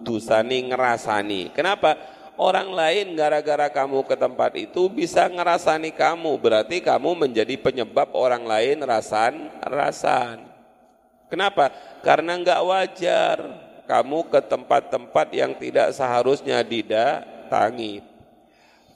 [0.00, 1.52] dusani ngerasani.
[1.52, 2.00] Kenapa?
[2.36, 8.44] Orang lain gara-gara kamu ke tempat itu bisa ngerasani kamu, berarti kamu menjadi penyebab orang
[8.44, 10.48] lain rasan rasan.
[11.32, 11.72] Kenapa?
[12.04, 13.36] Karena enggak wajar
[13.88, 18.04] kamu ke tempat-tempat yang tidak seharusnya didatangi.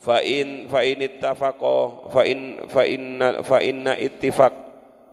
[0.01, 4.55] Fa in fa in ittafaqo fa in fa inna fa inna ittifaq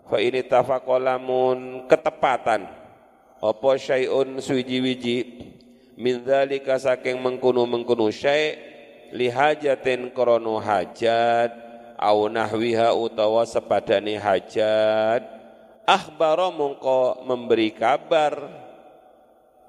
[0.05, 2.69] fa in ittafaqo lamun ketepatan
[3.43, 5.17] apa syai'un suwiji-wiji
[5.97, 8.57] min dzalika saking mengkono-mengkono syai'
[9.13, 11.51] lihajatin krana hajat
[12.01, 15.21] au nahwiha utawa sepadane hajat.
[15.83, 18.33] Akhbara mongko memberi kabar.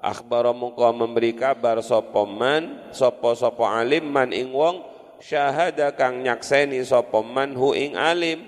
[0.01, 4.85] Akhbara mongko memberi kabar sapa man sapa sapa alim man ing wong
[5.19, 8.47] syahada kang nyakseni sapa man hu ing alim.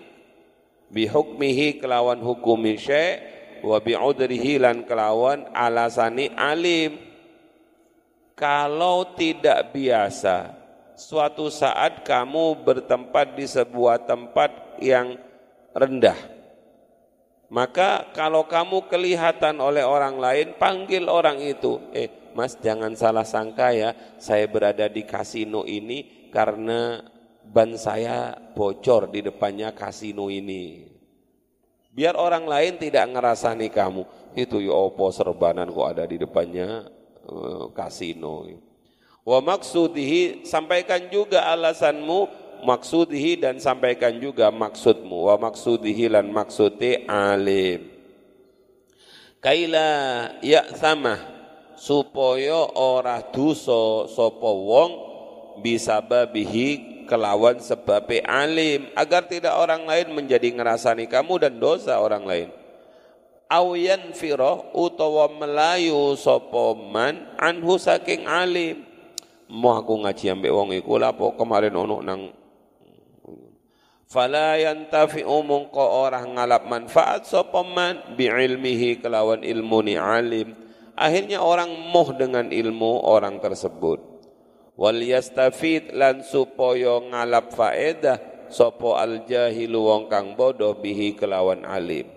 [0.87, 3.19] Bihukmihi kelawan hukumi syai
[3.59, 7.06] wa bi'udrihi lan kelawan alasani alim
[8.37, 10.53] kalau tidak biasa
[10.93, 15.17] suatu saat kamu bertempat di sebuah tempat yang
[15.73, 16.37] rendah
[17.47, 21.79] maka kalau kamu kelihatan oleh orang lain, panggil orang itu.
[21.95, 26.99] Eh, mas jangan salah sangka ya, saya berada di kasino ini karena
[27.47, 30.91] ban saya bocor di depannya kasino ini.
[31.87, 34.03] Biar orang lain tidak ngerasani kamu.
[34.35, 36.85] Itu ya opo serbanan kok ada di depannya
[37.75, 38.47] kasino.
[39.27, 42.31] Wa maksudihi sampaikan juga alasanmu
[42.63, 45.27] maksudihi dan sampaikan juga maksudmu.
[45.27, 47.91] Wa maksudihi lan maksudi alim.
[49.43, 49.91] Kaila
[50.41, 51.19] ya sama
[51.77, 54.91] supaya ora dosa sapa wong
[55.61, 58.89] bisa babihi kelawan sebab alim.
[58.95, 62.49] Agar tidak orang lain menjadi ngerasani kamu dan dosa orang lain
[63.47, 68.83] awiyan firoh utawa melayu sapa man anhu saking alim.
[69.47, 72.35] Mau aku ngaji ambek wong iku lapo kemarin ono nang
[74.11, 80.51] fala yantafi'u mungko orang ngalap manfaat sapa man biilmihi kelawan ilmu ni alim.
[80.97, 84.01] Akhirnya orang moh dengan ilmu orang tersebut.
[84.77, 92.16] Wal yastafid lan supaya ngalap faedah sapa al jahilu wong kang bodoh bihi kelawan alim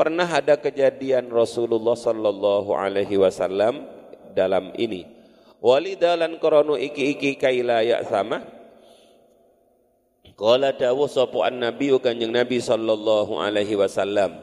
[0.00, 3.84] pernah ada kejadian Rasulullah sallallahu alaihi wasallam
[4.32, 5.04] dalam ini
[5.60, 8.40] walidalan krono iki-iki kaila ya sama
[10.40, 14.40] Qala dawuh sapa an-nabi kanjeng Nabi sallallahu alaihi wasallam.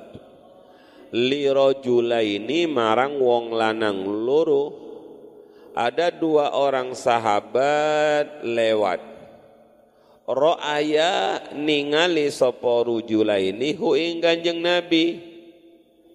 [1.09, 4.77] Li rajulaini marang wong lanang loro
[5.73, 9.01] ada dua orang sahabat lewat.
[10.29, 15.26] Ro'aya ningali sapa rujulaini hu ing kanjeng Nabi.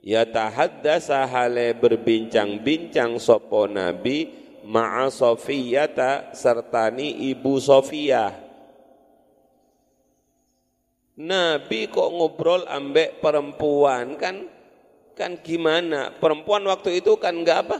[0.02, 4.34] Ya tahaddasa hale berbincang-bincang sapa Nabi
[4.66, 8.34] ma'a Sofiyata sertani ibu Sofiyah
[11.22, 14.48] Nabi kok ngobrol ambek perempuan kan
[15.12, 16.10] kan gimana?
[16.16, 17.78] Perempuan waktu itu kan enggak apa?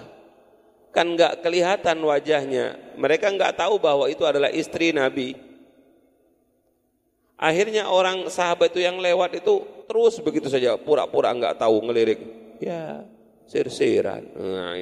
[0.92, 2.76] Kan enggak kelihatan wajahnya.
[3.00, 5.34] Mereka enggak tahu bahwa itu adalah istri Nabi.
[7.38, 12.20] Akhirnya orang sahabat itu yang lewat itu terus begitu saja pura-pura enggak tahu ngelirik.
[12.62, 13.02] Ya,
[13.50, 14.30] sir-siran.
[14.38, 14.78] Nah,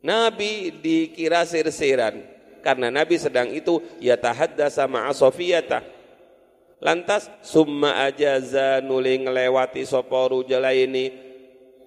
[0.00, 2.24] Nabi dikira sir-siran
[2.64, 5.96] karena Nabi sedang itu ya tahaddasa ma'a Sofiyata
[6.76, 10.28] Lantas summa ajaza nuli ngelewati sapa
[10.76, 11.08] ini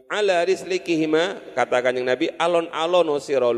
[0.10, 3.54] ala rislikihima katakan yang Nabi alon-alon sira.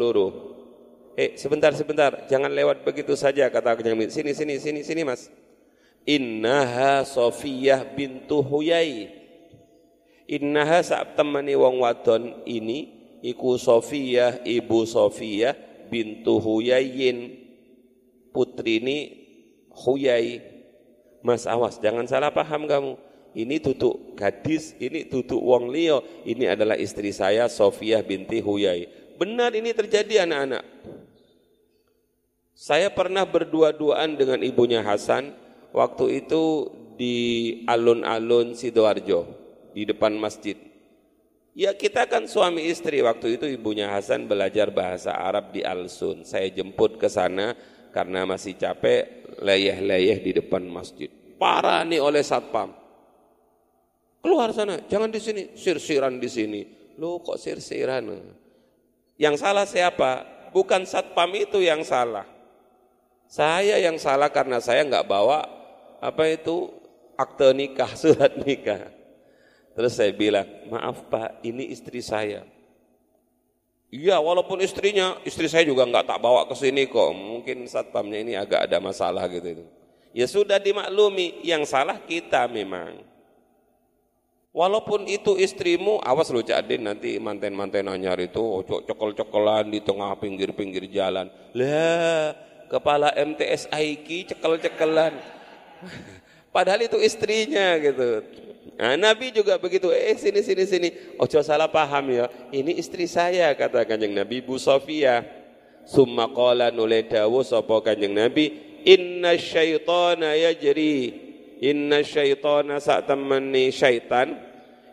[1.15, 4.11] Eh sebentar sebentar jangan lewat begitu saja kata yang Nabi.
[4.11, 5.31] Sini sini sini sini Mas.
[6.05, 9.09] Innaha Sofiyah bintu Huyai.
[10.25, 12.89] Innaha saat temani wong wadon ini
[13.21, 15.53] iku Sofiyah ibu Sofiyah
[15.91, 17.35] bintu Huyayin
[18.31, 19.19] putrini
[19.75, 20.51] Huyai
[21.21, 22.93] Mas awas jangan salah paham kamu.
[23.31, 28.91] Ini tutuk gadis, ini tutuk wong Leo, ini adalah istri saya Sofia binti Huyai.
[29.15, 30.65] Benar ini terjadi anak-anak.
[32.51, 35.31] Saya pernah berdua-duaan dengan ibunya Hasan
[35.71, 37.17] waktu itu di
[37.65, 39.27] alun-alun Sidoarjo
[39.73, 40.55] di depan masjid.
[41.51, 46.23] Ya kita kan suami istri waktu itu ibunya Hasan belajar bahasa Arab di Alsun.
[46.23, 47.59] Saya jemput ke sana
[47.91, 51.11] karena masih capek leyeh-leyeh di depan masjid.
[51.35, 52.71] Parah nih oleh satpam.
[54.21, 56.61] Keluar sana, jangan di sini, sirsiran di sini.
[57.01, 58.05] Lu kok sirsiran?
[59.17, 60.23] Yang salah siapa?
[60.53, 62.23] Bukan satpam itu yang salah.
[63.25, 65.60] Saya yang salah karena saya nggak bawa
[66.01, 66.73] apa itu
[67.13, 68.89] akte nikah, surat nikah.
[69.77, 72.43] Terus saya bilang, maaf pak, ini istri saya.
[73.91, 77.11] Iya, walaupun istrinya, istri saya juga nggak tak bawa ke sini kok.
[77.11, 79.65] Mungkin satpamnya ini agak ada masalah gitu itu.
[80.11, 83.03] Ya sudah dimaklumi, yang salah kita memang.
[84.51, 90.11] Walaupun itu istrimu, awas lu Cak Din nanti manten-manten anyar itu ojo cekel-cekelan di tengah
[90.19, 91.31] pinggir-pinggir jalan.
[91.55, 92.35] Lah,
[92.67, 95.40] kepala MTS Aiki cekel-cekelan.
[96.55, 98.25] Padahal itu istrinya gitu.
[98.75, 99.93] Nah, Nabi juga begitu.
[99.93, 100.89] Eh sini sini sini.
[101.21, 102.25] Ojo salah paham ya.
[102.51, 105.23] Ini istri saya kata Kanjeng Nabi Bu Sofia.
[105.87, 108.53] Summa qala nule dawu sapa Kanjeng Nabi,
[108.85, 111.29] "Inna syaitana yajri
[111.61, 114.33] Inna syaitana saat temani syaitan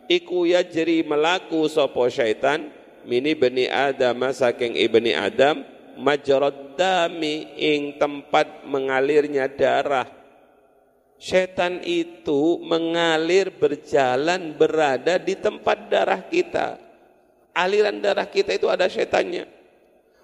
[0.04, 2.68] iku yajri melaku sopo syaitan
[3.08, 5.64] mini bani Adam saking ibni Adam
[5.96, 10.17] majrad dami ing tempat mengalirnya darah
[11.18, 16.78] Syaitan itu mengalir berjalan berada di tempat darah kita.
[17.50, 19.50] Aliran darah kita itu ada syaitannya.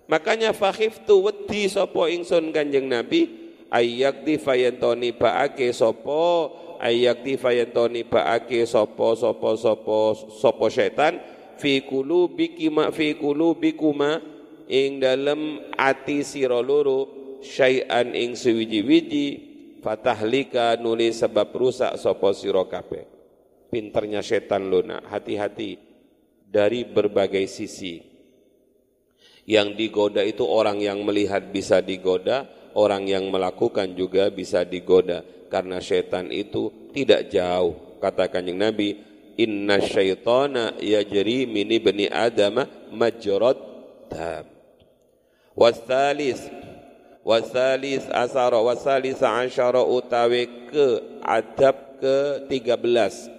[0.07, 3.27] Makanya fakhiftu wedi sopo ingsun kanjeng Nabi.
[3.75, 6.55] Ayyakti fayantoni baake sopo.
[6.79, 11.19] Ayyakti fayantoni baake sopo sopo sopo sopo syaitan
[11.59, 14.23] fi kulubikima fi kulubikuma.
[14.71, 17.11] Ing dalem ati sira loro
[17.43, 19.54] syai'an ing sewiji-wiji
[19.85, 23.05] fatahlika nulis sebab rusak sopo sira kabeh.
[23.69, 25.77] Pinternya setan luna hati-hati
[26.49, 28.01] dari berbagai sisi.
[29.45, 35.21] Yang digoda itu orang yang melihat bisa digoda orang yang melakukan juga bisa digoda.
[35.53, 38.01] Karena setan itu tidak jauh.
[38.01, 38.97] Kata kanjeng Nabi
[39.37, 43.59] inna syaitana yajri mini bani adama majrad
[44.09, 44.49] dam.
[45.55, 46.43] Wasalis
[47.25, 53.33] wasalis asara wasalis asyara utawi ke adab ke 13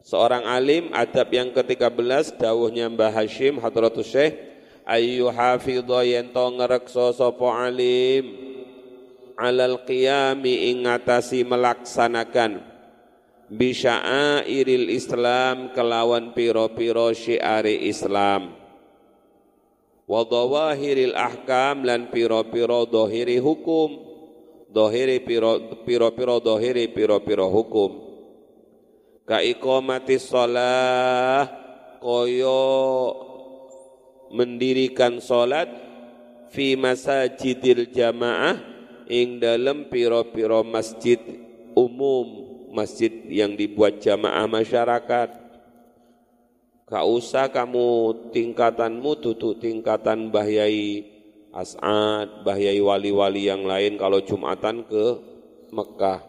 [0.00, 4.50] seorang alim adab yang ke-13 dawuhnya Mbah Hashim Hadratus Syekh
[4.90, 8.50] ayu hafidha yen to ngreksa sapa alim?
[9.40, 12.60] Alal qiyami ing ngatasi melaksanakan.
[13.50, 18.59] Bisya'airil Islam kelawan piro-piro syiari Islam
[20.10, 24.10] wa dhawahiril ahkam lan piro-piro dohiri hukum.
[24.70, 27.90] Dohiri piro-piro dohiri piro-piro hukum.
[29.26, 31.46] Ka iqamati shalah
[32.02, 32.62] koyo
[34.34, 35.70] mendirikan solat
[36.50, 38.58] fi masajidil jamaah
[39.10, 41.18] ing dalam piro-piro masjid
[41.74, 45.39] umum masjid yang dibuat jamaah masyarakat
[46.90, 47.86] Gak usah kamu
[48.34, 51.06] tingkatanmu tutup tingkatan bahyai
[51.50, 55.04] As'ad, bahyai wali-wali yang lain kalau Jumatan ke
[55.70, 56.22] Mekah.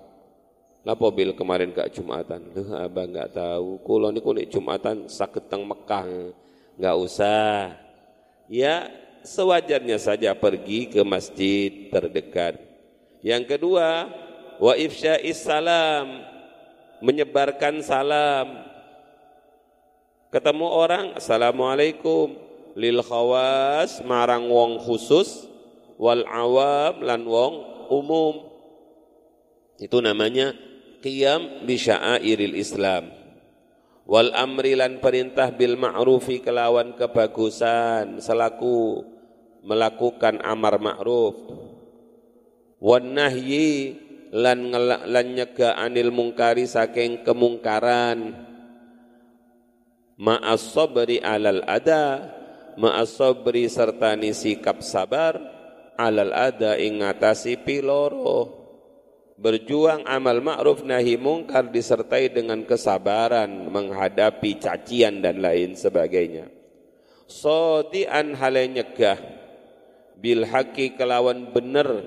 [0.82, 2.54] Lapa bil kemarin gak Jumatan?
[2.54, 3.82] Loh, abang gak tahu.
[3.86, 6.34] Kulo niku nek Jumatan sakit teng Mekah.
[6.78, 7.78] Gak usah
[8.46, 8.90] ya
[9.22, 12.58] sewajarnya saja pergi ke masjid terdekat.
[13.22, 14.10] Yang kedua,
[14.58, 16.26] wa ifsya'is salam,
[17.02, 18.62] menyebarkan salam.
[20.32, 22.40] Ketemu orang, Assalamualaikum,
[22.80, 25.44] lil khawas, marang wong khusus,
[26.00, 27.54] wal awam, lan wong
[27.92, 28.48] umum.
[29.76, 30.56] Itu namanya
[31.04, 33.12] qiyam bi sya'airil Islam.
[34.08, 39.04] Wal amri lan perintah bil ma'rufi kelawan kebagusan selaku
[39.68, 41.36] melakukan amar ma'ruf.
[42.80, 44.00] Wan nahyi
[44.32, 44.72] lan
[45.12, 48.48] lan nyega anil mungkari saking kemungkaran
[50.22, 52.30] ma'as sabri alal ada
[52.78, 55.42] ma'as sabri serta sikap sabar
[55.98, 58.62] alal ada ing ngatasi piloro
[59.42, 66.46] Berjuang amal ma'ruf nahi mungkar disertai dengan kesabaran menghadapi cacian dan lain sebagainya.
[67.26, 69.18] Sodian hale nyegah
[70.22, 72.06] bil haqi kelawan bener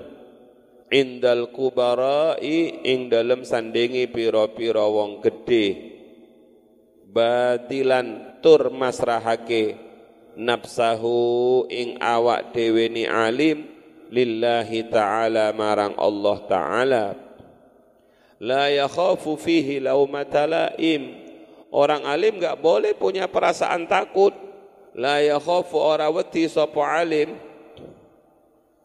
[0.87, 5.94] indal kubarai ing dalam sandingi piro-piro wong gede
[7.15, 9.79] batilan tur masrahake
[10.35, 13.71] nafsahu ing awak dewe ni alim
[14.11, 17.05] lillahi ta'ala marang Allah ta'ala.
[18.43, 21.15] La yakhafu fihi laumata laim
[21.71, 24.35] orang alim enggak boleh punya perasaan takut.
[24.91, 27.39] La yakhafu ora wedi sapa alim.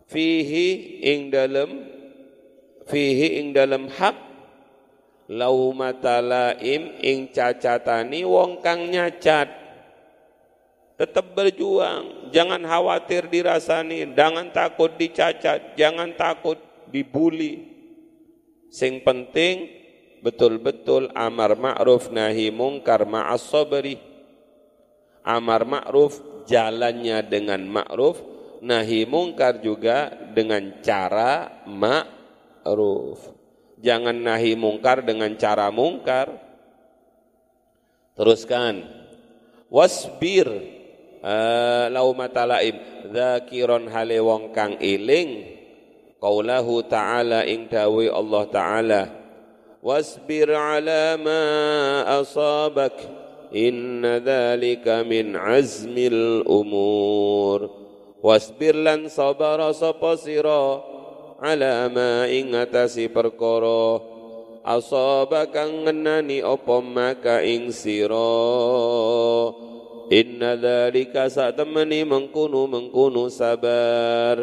[0.07, 1.87] Fihi ing dalem
[2.87, 4.30] fihi ing dalem hak
[5.31, 9.47] laumata laim ing cacatani wong kang nyacat.
[10.99, 16.61] Tetap berjuang, jangan khawatir dirasani, jangan takut dicacat, jangan takut
[16.93, 17.70] dibuli,
[18.70, 19.66] Sing penting
[20.22, 23.99] betul-betul amar ma'ruf nahi mungkar ma'as sabri.
[25.26, 28.22] Amar ma'ruf jalannya dengan ma'ruf,
[28.62, 33.39] nahi mungkar juga dengan cara ma'ruf.
[33.81, 36.28] Jangan nahi mungkar dengan cara mungkar.
[38.12, 38.85] Teruskan.
[39.72, 40.51] Wasbir
[41.24, 42.76] uh, laumata laim
[43.09, 45.47] dzakiron hale wong kang eling
[46.20, 49.03] qaulahu ta'ala ing dawe Allah ta'ala.
[49.81, 51.43] Wasbir ala ma
[52.20, 52.93] asabak.
[53.51, 57.66] Inna dzalika min azmil umur.
[58.20, 60.89] Wasbir lan sabara sapa sira
[61.41, 64.05] ala ma ing atasi perkara.
[64.61, 68.12] Asaba kang ngenani apa maka ing sira.
[70.12, 74.36] Inna dzalika satemeni mengkunu mengkunu sabar.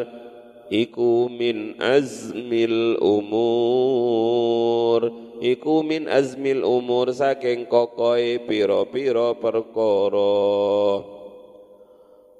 [0.68, 5.06] Iku min azmil umur.
[5.38, 10.34] Iku min azmil umur saking kokoe pira-pira perkara.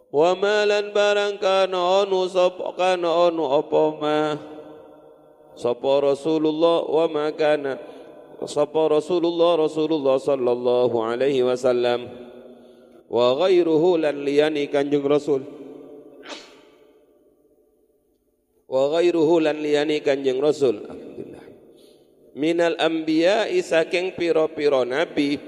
[0.08, 3.84] Wa malan barang kana anu sapa kana anu apa
[5.58, 7.98] sapa Rasulullah wa ma kana.
[8.46, 12.06] Sapa Rasulullah Rasulullah sallallahu alaihi wasallam.
[13.10, 15.42] Wa ghairuhu lan liyani kanjeng Rasul.
[18.70, 20.86] Wa ghairuhu lan liyani kanjeng Rasul.
[20.86, 21.44] Alhamdulillah.
[22.38, 25.42] Minal anbiya saking pira-pira nabi.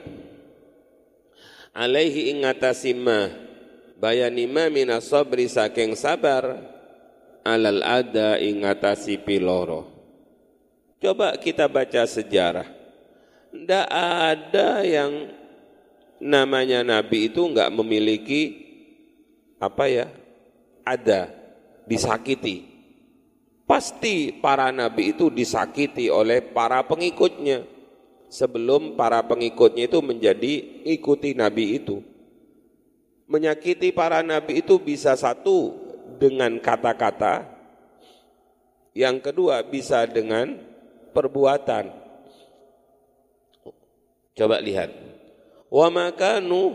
[1.71, 3.31] Alaihi ing ngatasi ma
[4.03, 6.59] bayanima minas sabri saking sabar.
[7.47, 10.00] Alal ada ingatasi piloro
[11.01, 12.69] coba kita baca sejarah.
[13.51, 15.35] Ndak ada yang
[16.23, 18.69] namanya nabi itu enggak memiliki
[19.59, 20.07] apa ya
[20.87, 21.33] ada
[21.89, 22.69] disakiti.
[23.67, 27.67] Pasti para nabi itu disakiti oleh para pengikutnya.
[28.31, 31.99] Sebelum para pengikutnya itu menjadi ikuti nabi itu.
[33.27, 35.75] Menyakiti para nabi itu bisa satu
[36.19, 37.47] dengan kata-kata,
[38.95, 40.70] yang kedua bisa dengan
[41.11, 41.93] perbuatan.
[44.35, 44.91] Coba lihat.
[45.71, 46.75] Wa makanu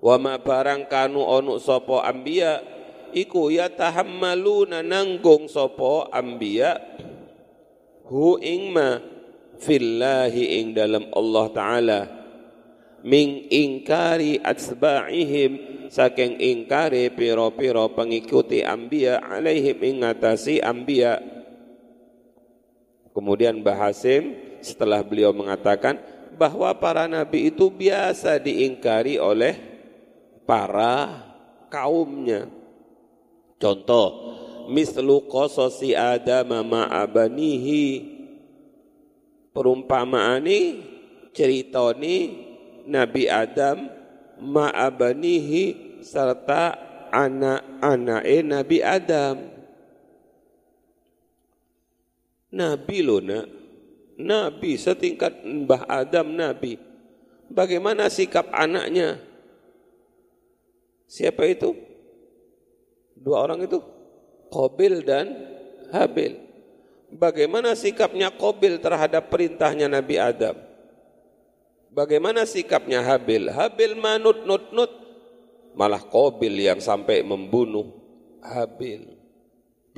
[0.00, 2.62] wa ma barang kanu onu sopo ambia
[3.12, 6.80] iku ya tahammaluna nanggung sopo ambia
[8.08, 9.02] hu ingma
[9.60, 12.00] fillahi ing dalam Allah taala
[13.00, 21.16] Ming ingkari atsba'ihim saking ingkari piro-piro pengikuti ambia alaihim ingatasi ambia
[23.20, 24.32] kemudian Bahasim
[24.64, 26.00] setelah beliau mengatakan
[26.40, 29.60] bahwa para nabi itu biasa diingkari oleh
[30.48, 31.20] para
[31.68, 32.48] kaumnya
[33.60, 34.08] contoh
[34.72, 38.16] mislu qasosi adama ma'abanihi
[39.52, 40.80] perumpamaan ini
[41.36, 42.48] cerita ini
[42.88, 43.86] Nabi Adam
[44.40, 46.74] ma'abanihi serta
[47.12, 49.59] anak-anake Nabi Adam.
[52.50, 53.46] Nabi loh nak,
[54.18, 56.76] Nabi setingkat Mbah Adam Nabi.
[57.50, 59.18] Bagaimana sikap anaknya?
[61.10, 61.74] Siapa itu?
[63.18, 63.82] Dua orang itu?
[64.50, 65.26] Qabil dan
[65.90, 66.38] Habil.
[67.10, 70.54] Bagaimana sikapnya Qabil terhadap perintahnya Nabi Adam?
[71.90, 73.50] Bagaimana sikapnya Habil?
[73.50, 74.92] Habil manut nut nut
[75.74, 77.90] malah Qabil yang sampai membunuh
[78.38, 79.19] Habil.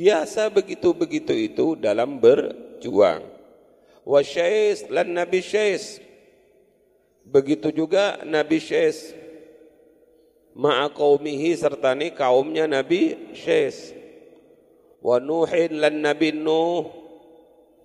[0.02, 3.22] Biasa begitu-begitu itu dalam berjuang.
[4.02, 6.02] Wa syais lan Nabi Syais.
[7.22, 9.14] Begitu juga Nabi Syais.
[10.58, 13.94] Ma'a qaumihi serta ni kaumnya Nabi Syais.
[14.98, 16.98] Wa Nuhin lan Nabi Nuh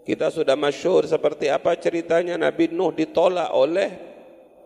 [0.01, 3.93] kita sudah masyur seperti apa ceritanya Nabi Nuh ditolak oleh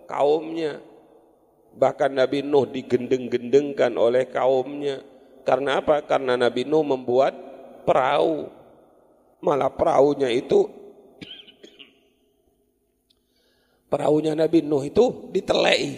[0.07, 0.79] kaumnya.
[1.75, 5.10] Bahkan Nabi Nuh digendeng-gendengkan oleh kaumnya.
[5.41, 6.05] Karena apa?
[6.05, 7.33] Karena Nabi Nuh membuat
[7.83, 8.49] perahu.
[9.41, 10.69] Malah perahunya itu
[13.89, 15.97] perahunya Nabi Nuh itu ditelei.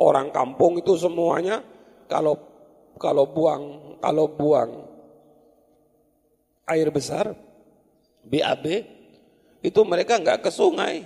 [0.00, 1.62] Orang kampung itu semuanya
[2.10, 2.34] kalau
[2.98, 3.62] kalau buang
[4.02, 4.70] kalau buang
[6.66, 7.32] air besar
[8.24, 8.64] BAB
[9.60, 11.04] itu mereka enggak ke sungai,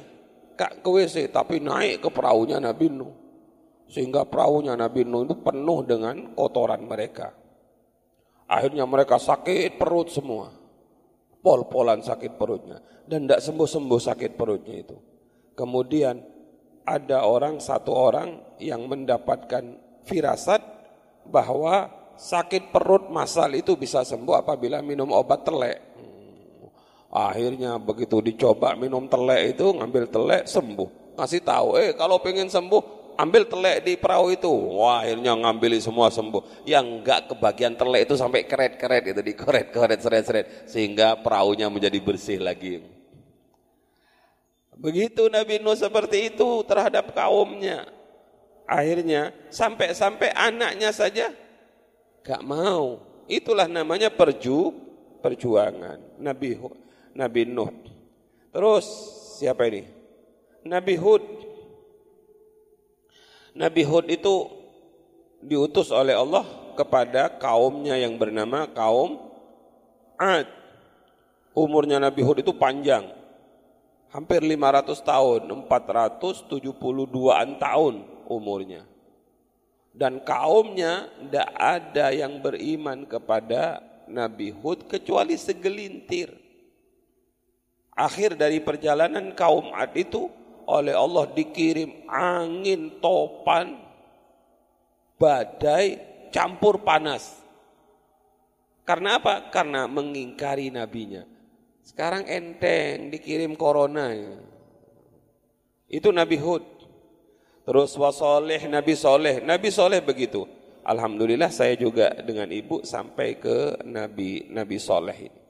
[0.55, 3.24] kak ke WC, tapi naik ke perahunya Nabi Nuh.
[3.89, 7.35] Sehingga perahunya Nabi Nuh itu penuh dengan kotoran mereka.
[8.49, 10.53] Akhirnya mereka sakit perut semua.
[11.45, 12.80] Pol-polan sakit perutnya.
[13.05, 14.97] Dan tidak sembuh-sembuh sakit perutnya itu.
[15.55, 16.16] Kemudian
[16.85, 20.61] ada orang, satu orang yang mendapatkan firasat
[21.28, 25.78] bahwa sakit perut masal itu bisa sembuh apabila minum obat telek.
[27.14, 31.14] Akhirnya begitu dicoba minum telek itu, ngambil telek sembuh.
[31.14, 32.82] Ngasih tahu, eh kalau pengen sembuh,
[33.17, 34.51] ambil telek di perahu itu.
[34.51, 36.67] Wah akhirnya ngambil semua sembuh.
[36.67, 40.47] Yang enggak kebagian telek itu sampai keret-keret itu, dikoret-koret, seret-seret.
[40.71, 42.83] Sehingga perahunya menjadi bersih lagi.
[44.75, 47.87] Begitu Nabi Nuh seperti itu terhadap kaumnya.
[48.67, 51.31] Akhirnya sampai-sampai anaknya saja
[52.25, 53.01] gak mau.
[53.29, 54.73] Itulah namanya perju
[55.21, 56.59] perjuangan Nabi
[57.15, 57.71] Nabi Nuh.
[58.51, 58.87] Terus
[59.39, 59.87] siapa ini?
[60.65, 61.54] Nabi Hud.
[63.55, 64.51] Nabi Hud itu
[65.39, 66.43] diutus oleh Allah
[66.75, 69.31] kepada kaumnya yang bernama kaum
[70.19, 70.51] Ad.
[71.55, 73.07] Umurnya Nabi Hud itu panjang
[74.15, 77.95] hampir 500 tahun, 472-an tahun
[78.31, 78.87] umurnya.
[79.95, 86.31] Dan kaumnya tidak ada yang beriman kepada Nabi Hud kecuali segelintir.
[87.95, 90.27] Akhir dari perjalanan kaum Ad itu
[90.69, 93.77] oleh Allah dikirim angin topan,
[95.17, 95.99] badai,
[96.35, 97.41] campur panas.
[98.85, 99.49] Karena apa?
[99.49, 101.25] Karena mengingkari nabinya.
[101.85, 104.12] Sekarang enteng dikirim corona.
[105.89, 106.65] Itu Nabi Hud.
[107.65, 109.41] Terus wasoleh Nabi Soleh.
[109.41, 110.45] Nabi Soleh begitu.
[110.85, 115.41] Alhamdulillah saya juga dengan ibu sampai ke Nabi Nabi Soleh ini.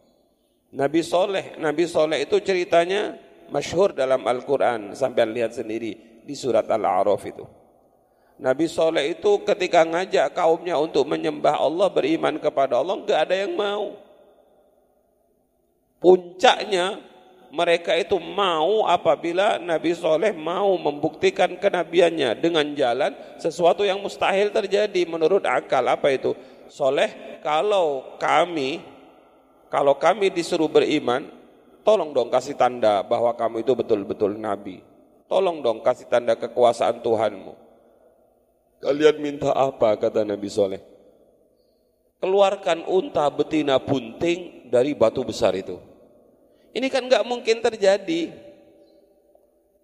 [0.75, 3.15] Nabi Soleh, Nabi Soleh itu ceritanya
[3.53, 4.93] masyhur dalam Al-Quran.
[4.97, 7.45] Sampai lihat sendiri di surat Al-A'raf itu.
[8.35, 13.55] Nabi Soleh itu ketika ngajak kaumnya untuk menyembah Allah, beriman kepada Allah, enggak ada yang
[13.55, 13.95] mau.
[16.03, 16.99] Puncaknya
[17.55, 25.07] mereka itu mau apabila Nabi Soleh mau membuktikan kenabiannya dengan jalan sesuatu yang mustahil terjadi
[25.07, 25.87] menurut akal.
[25.87, 26.35] Apa itu?
[26.67, 28.83] Soleh, kalau kami,
[29.71, 31.31] kalau kami disuruh beriman,
[31.85, 34.81] tolong dong kasih tanda bahwa kamu itu betul-betul Nabi.
[35.29, 37.55] Tolong dong kasih tanda kekuasaan Tuhanmu.
[38.85, 40.83] Kalian minta apa kata Nabi Soleh?
[42.21, 45.77] Keluarkan unta betina bunting dari batu besar itu.
[46.75, 48.33] Ini kan nggak mungkin terjadi.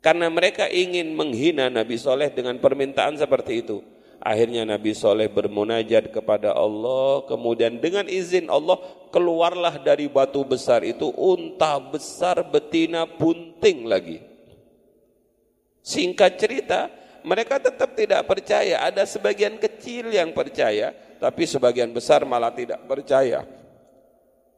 [0.00, 3.84] Karena mereka ingin menghina Nabi Soleh dengan permintaan seperti itu.
[4.20, 7.24] Akhirnya Nabi Soleh bermunajat kepada Allah.
[7.24, 8.76] Kemudian dengan izin Allah
[9.08, 14.20] keluarlah dari batu besar itu unta besar betina bunting lagi.
[15.80, 16.92] Singkat cerita,
[17.24, 18.84] mereka tetap tidak percaya.
[18.84, 23.48] Ada sebagian kecil yang percaya, tapi sebagian besar malah tidak percaya.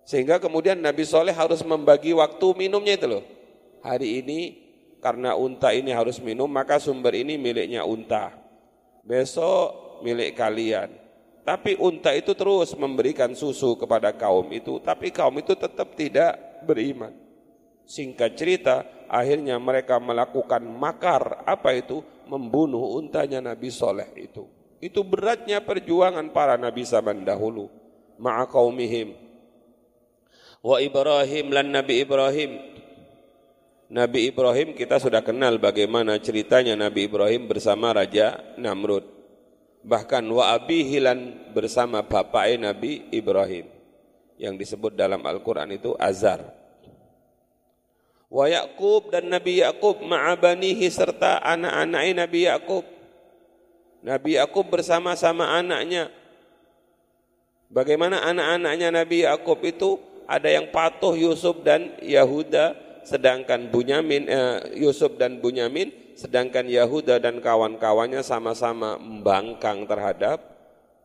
[0.02, 3.24] Sehingga kemudian Nabi Soleh harus membagi waktu minumnya itu loh.
[3.86, 4.38] Hari ini
[4.98, 8.41] karena unta ini harus minum maka sumber ini miliknya unta.
[9.02, 10.90] Besok milik kalian.
[11.42, 17.10] Tapi unta itu terus memberikan susu kepada kaum itu, tapi kaum itu tetap tidak beriman.
[17.82, 21.98] Singkat cerita, akhirnya mereka melakukan makar, apa itu?
[22.30, 24.46] Membunuh untanya Nabi Soleh itu.
[24.78, 27.70] Itu beratnya perjuangan para nabi zaman dahulu.
[28.18, 28.46] Ma'a
[30.62, 32.71] wa Ibrahim lan Nabi Ibrahim.
[33.92, 39.04] Nabi Ibrahim kita sudah kenal bagaimana ceritanya Nabi Ibrahim bersama Raja Namrud.
[39.84, 43.68] Bahkan wa abihilan bersama bapaknya Nabi Ibrahim.
[44.40, 46.40] Yang disebut dalam Al-Quran itu Azar.
[48.32, 52.84] Wa Ya'qub dan Nabi Ya'qub ma'abanihi serta anak-anaknya Nabi Ya'qub.
[54.08, 56.08] Nabi Ya'qub bersama-sama anaknya.
[57.68, 65.18] Bagaimana anak-anaknya Nabi Ya'qub itu ada yang patuh Yusuf dan Yahuda sedangkan Bunyamin eh, Yusuf
[65.18, 70.38] dan Bunyamin sedangkan Yahuda dan kawan-kawannya sama-sama membangkang terhadap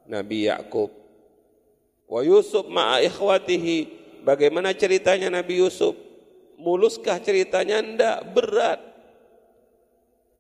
[0.08, 0.94] Nabi Yakub.
[2.08, 4.00] Wa Yusuf ma'a ikhwatihi.
[4.24, 5.96] Bagaimana ceritanya Nabi Yusuf?
[6.58, 7.84] Muluskah ceritanya?
[7.84, 8.80] Enggak, berat.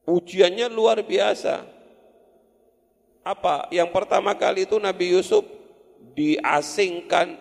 [0.07, 1.67] Ujiannya luar biasa.
[3.27, 3.67] Apa?
[3.75, 5.43] Yang pertama kali itu Nabi Yusuf
[6.15, 7.35] diasingkan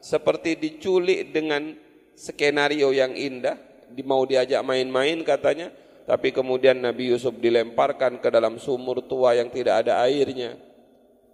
[0.00, 1.76] seperti diculik dengan
[2.20, 3.56] skenario yang indah,
[4.04, 5.72] mau diajak main-main katanya,
[6.04, 10.60] tapi kemudian Nabi Yusuf dilemparkan ke dalam sumur tua yang tidak ada airnya.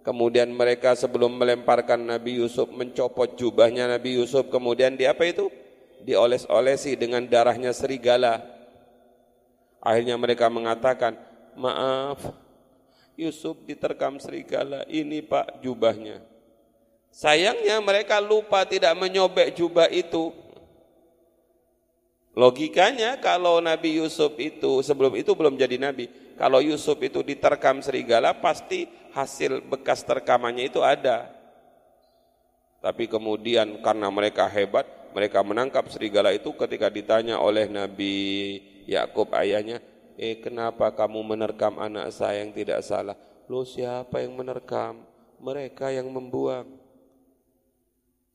[0.07, 5.51] Kemudian mereka sebelum melemparkan Nabi Yusuf mencopot jubahnya Nabi Yusuf, kemudian di apa itu?
[6.07, 8.39] Dioles-olesi dengan darahnya serigala.
[9.83, 11.19] Akhirnya mereka mengatakan,
[11.59, 12.23] maaf,
[13.19, 16.23] Yusuf diterkam serigala, ini pak jubahnya.
[17.11, 20.46] Sayangnya mereka lupa tidak menyobek jubah itu.
[22.37, 26.05] Logikanya kalau Nabi Yusuf itu sebelum itu belum jadi nabi,
[26.37, 31.33] kalau Yusuf itu diterkam serigala pasti hasil bekas terkamannya itu ada.
[32.77, 34.85] Tapi kemudian karena mereka hebat,
[35.17, 38.13] mereka menangkap serigala itu ketika ditanya oleh Nabi
[38.85, 39.81] Yakub ayahnya,
[40.13, 43.17] "Eh, kenapa kamu menerkam anak saya yang tidak salah?"
[43.49, 45.01] Lo siapa yang menerkam?
[45.41, 46.86] Mereka yang membuang.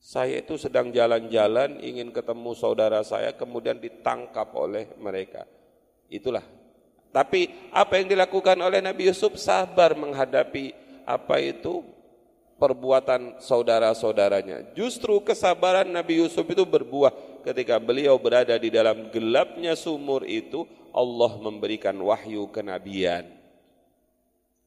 [0.02, 5.46] Saya itu sedang jalan-jalan ingin ketemu saudara saya kemudian ditangkap oleh mereka.
[6.10, 6.42] Itulah.
[7.14, 10.74] Tapi apa yang dilakukan oleh Nabi Yusuf sabar menghadapi
[11.06, 11.86] apa itu
[12.58, 14.74] perbuatan saudara-saudaranya.
[14.74, 17.14] Justru kesabaran Nabi Yusuf itu berbuah
[17.46, 23.30] ketika beliau berada di dalam gelapnya sumur itu Allah memberikan wahyu kenabian.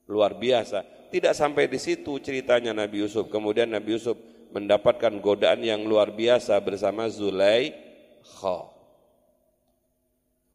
[0.07, 1.11] Luar biasa.
[1.11, 3.27] Tidak sampai di situ ceritanya Nabi Yusuf.
[3.27, 4.15] Kemudian Nabi Yusuf
[4.53, 8.75] mendapatkan godaan yang luar biasa bersama Zulaikha.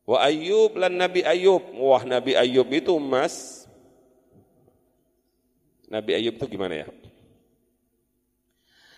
[0.06, 1.62] Wa Ayub lan Nabi Ayub.
[1.78, 3.66] Wah Nabi Ayub itu mas.
[5.90, 6.88] Nabi Ayub itu gimana ya?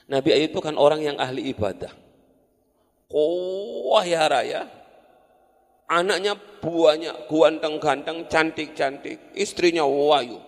[0.08, 1.92] Nabi Ayub itu kan orang yang ahli ibadah.
[3.12, 4.68] Wah ya raya.
[5.92, 6.32] Anaknya
[6.64, 9.36] buahnya ganteng-ganteng, cantik-cantik.
[9.36, 10.40] Istrinya wayu.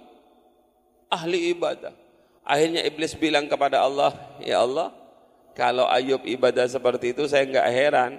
[1.13, 2.04] Ahli ibadah.
[2.45, 4.93] Akhirnya iblis bilang kepada Allah, Ya Allah,
[5.57, 8.13] kalau Ayub ibadah seperti itu saya enggak heran.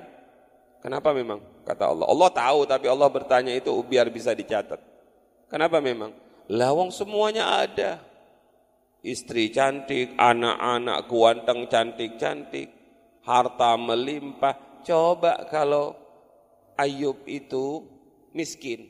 [0.82, 1.42] Kenapa memang?
[1.66, 2.06] kata Allah.
[2.06, 4.78] Allah tahu tapi Allah bertanya itu biar bisa dicatat.
[5.50, 6.14] Kenapa memang?
[6.46, 7.98] Lawang semuanya ada.
[9.06, 12.70] Istri cantik, anak-anak kuanteng cantik-cantik,
[13.22, 14.82] harta melimpah.
[14.86, 15.94] Coba kalau
[16.78, 17.86] Ayub itu
[18.34, 18.90] miskin,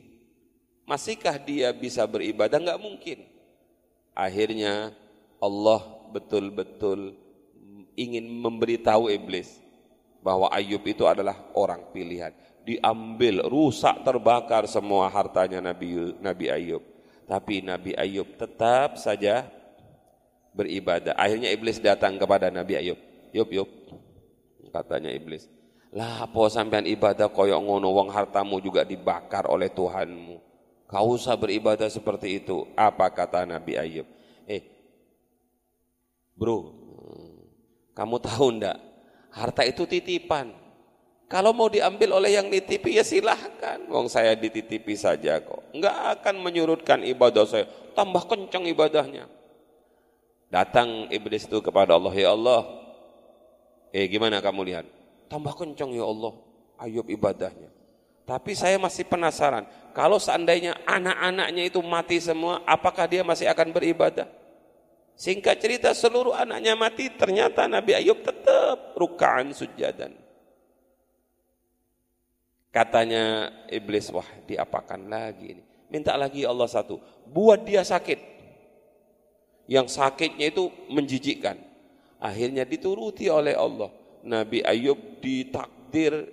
[0.87, 2.59] masihkah dia bisa beribadah?
[2.59, 3.27] Enggak mungkin.
[4.15, 4.95] Akhirnya
[5.45, 7.13] Allah betul-betul
[7.93, 9.61] ingin memberitahu iblis
[10.25, 12.33] bahwa Ayub itu adalah orang pilihan
[12.65, 16.81] diambil, rusak, terbakar semua hartanya Nabi Nabi Ayub.
[17.29, 19.45] Tapi Nabi Ayub tetap saja
[20.51, 21.13] beribadah.
[21.13, 22.99] Akhirnya iblis datang kepada Nabi Ayub.
[23.31, 23.69] Yub, yub,
[24.73, 25.45] katanya iblis.
[25.95, 30.43] Lah, apa sampean ibadah koyok ngono wong hartamu juga dibakar oleh Tuhanmu.
[30.85, 32.67] Kau usah beribadah seperti itu.
[32.75, 34.07] Apa kata Nabi Ayub?
[36.35, 36.75] Bro,
[37.95, 38.77] kamu tahu ndak?
[39.31, 40.51] Harta itu titipan.
[41.25, 43.81] Kalau mau diambil oleh yang nitipi ya silahkan.
[43.89, 45.63] Wong saya dititipi saja kok.
[45.73, 47.65] Enggak akan menyurutkan ibadah saya.
[47.97, 49.25] Tambah kencang ibadahnya.
[50.53, 52.13] Datang iblis itu kepada Allah.
[52.13, 52.61] Ya Allah.
[53.89, 54.85] Eh gimana kamu lihat?
[55.25, 56.35] Tambah kencang ya Allah.
[56.77, 57.73] Ayub ibadahnya.
[58.27, 59.65] Tapi saya masih penasaran.
[59.97, 62.61] Kalau seandainya anak-anaknya itu mati semua.
[62.69, 64.29] Apakah dia masih akan beribadah?
[65.15, 67.07] Singkat cerita seluruh anaknya mati.
[67.11, 70.25] Ternyata Nabi Ayub tetap rukaan sujadan
[72.75, 75.63] Katanya iblis, wah diapakan lagi ini.
[75.87, 78.19] Minta lagi Allah satu, buat dia sakit.
[79.71, 81.55] Yang sakitnya itu menjijikkan.
[82.19, 83.87] Akhirnya dituruti oleh Allah.
[84.27, 86.27] Nabi Ayub ditakdir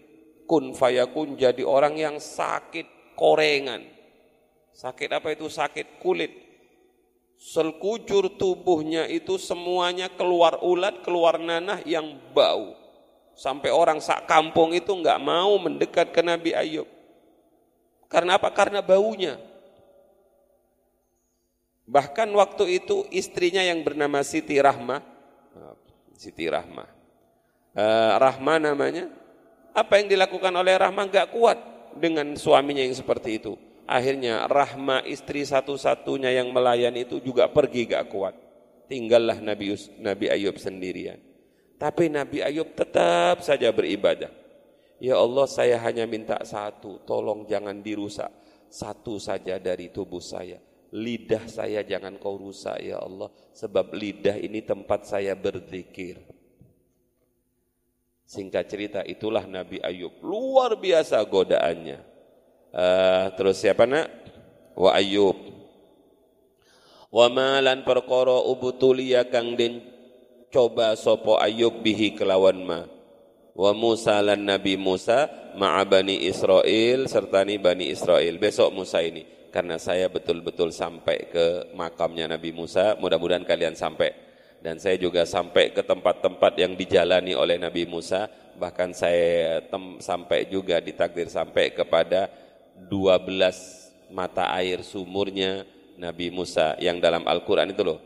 [0.50, 3.86] kun fayakun jadi orang yang sakit korengan.
[4.74, 5.46] Sakit apa itu?
[5.46, 6.51] Sakit kulit.
[7.42, 12.78] Selkujur tubuhnya itu semuanya keluar ulat, keluar nanah yang bau.
[13.34, 16.86] Sampai orang sak kampung itu nggak mau mendekat ke Nabi Ayub.
[18.06, 18.46] Karena apa?
[18.54, 19.42] Karena baunya.
[21.82, 25.02] Bahkan waktu itu istrinya yang bernama Siti Rahma,
[26.14, 26.86] Siti Rahma,
[27.74, 29.10] uh, Rahma namanya.
[29.74, 31.58] Apa yang dilakukan oleh Rahma nggak kuat
[31.98, 33.58] dengan suaminya yang seperti itu.
[33.86, 38.34] Akhirnya Rahma istri satu-satunya yang melayani itu juga pergi gak kuat.
[38.86, 41.18] Tinggallah Nabi, Nabi Ayub sendirian.
[41.80, 44.30] Tapi Nabi Ayub tetap saja beribadah.
[45.02, 48.30] Ya Allah saya hanya minta satu, tolong jangan dirusak.
[48.70, 50.62] Satu saja dari tubuh saya.
[50.92, 53.32] Lidah saya jangan kau rusak ya Allah.
[53.56, 56.20] Sebab lidah ini tempat saya berzikir.
[58.28, 60.22] Singkat cerita itulah Nabi Ayub.
[60.22, 62.11] Luar biasa godaannya.
[62.72, 64.08] Uh, terus siapa nak?
[64.72, 65.36] Wa Ayub.
[67.12, 69.84] Wa malan perkara ubutulia kang den
[70.48, 72.80] coba sopo Ayub bihi kelawan ma
[73.52, 79.24] wa Musa lan Nabi Musa ma'a Bani Israel serta ni Bani Israel besok Musa ini
[79.52, 81.46] karena saya betul-betul sampai ke
[81.76, 84.08] makamnya Nabi Musa mudah-mudahan kalian sampai
[84.64, 89.60] dan saya juga sampai ke tempat-tempat yang dijalani oleh Nabi Musa bahkan saya
[90.00, 92.28] sampai juga ditakdir sampai kepada
[92.90, 95.64] 12 mata air sumurnya
[95.96, 98.00] Nabi Musa yang dalam Al-Quran itu loh.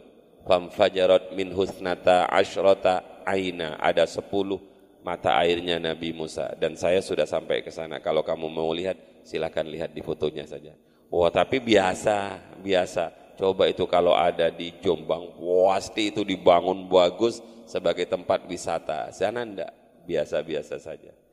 [0.46, 3.74] Famfajarat min husnata asyrata aina.
[3.82, 4.62] Ada sepuluh
[5.02, 6.54] mata airnya Nabi Musa.
[6.54, 7.98] Dan saya sudah sampai ke sana.
[7.98, 10.72] Kalau kamu mau lihat silakan lihat di fotonya saja.
[11.10, 13.34] Wah tapi biasa biasa.
[13.36, 15.28] Coba itu kalau ada di Jombang
[15.68, 19.12] pasti itu dibangun bagus sebagai tempat wisata.
[19.12, 19.74] Sana enggak
[20.06, 21.25] biasa-biasa saja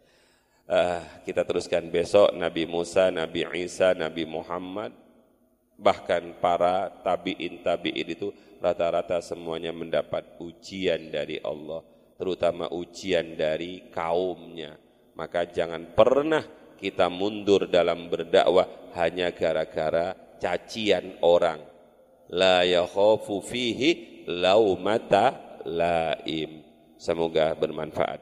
[0.68, 5.04] uh, kita teruskan besok Nabi Musa, Nabi Isa, Nabi Muhammad
[5.74, 8.30] bahkan para tabiin tabiin itu
[8.64, 11.84] rata-rata semuanya mendapat ujian dari Allah,
[12.16, 14.80] terutama ujian dari kaumnya.
[15.14, 16.42] Maka jangan pernah
[16.80, 18.66] kita mundur dalam berdakwah
[18.98, 21.62] hanya gara-gara cacian orang.
[22.34, 26.66] La yakhafu fihi laumata laim.
[26.98, 28.22] Semoga bermanfaat.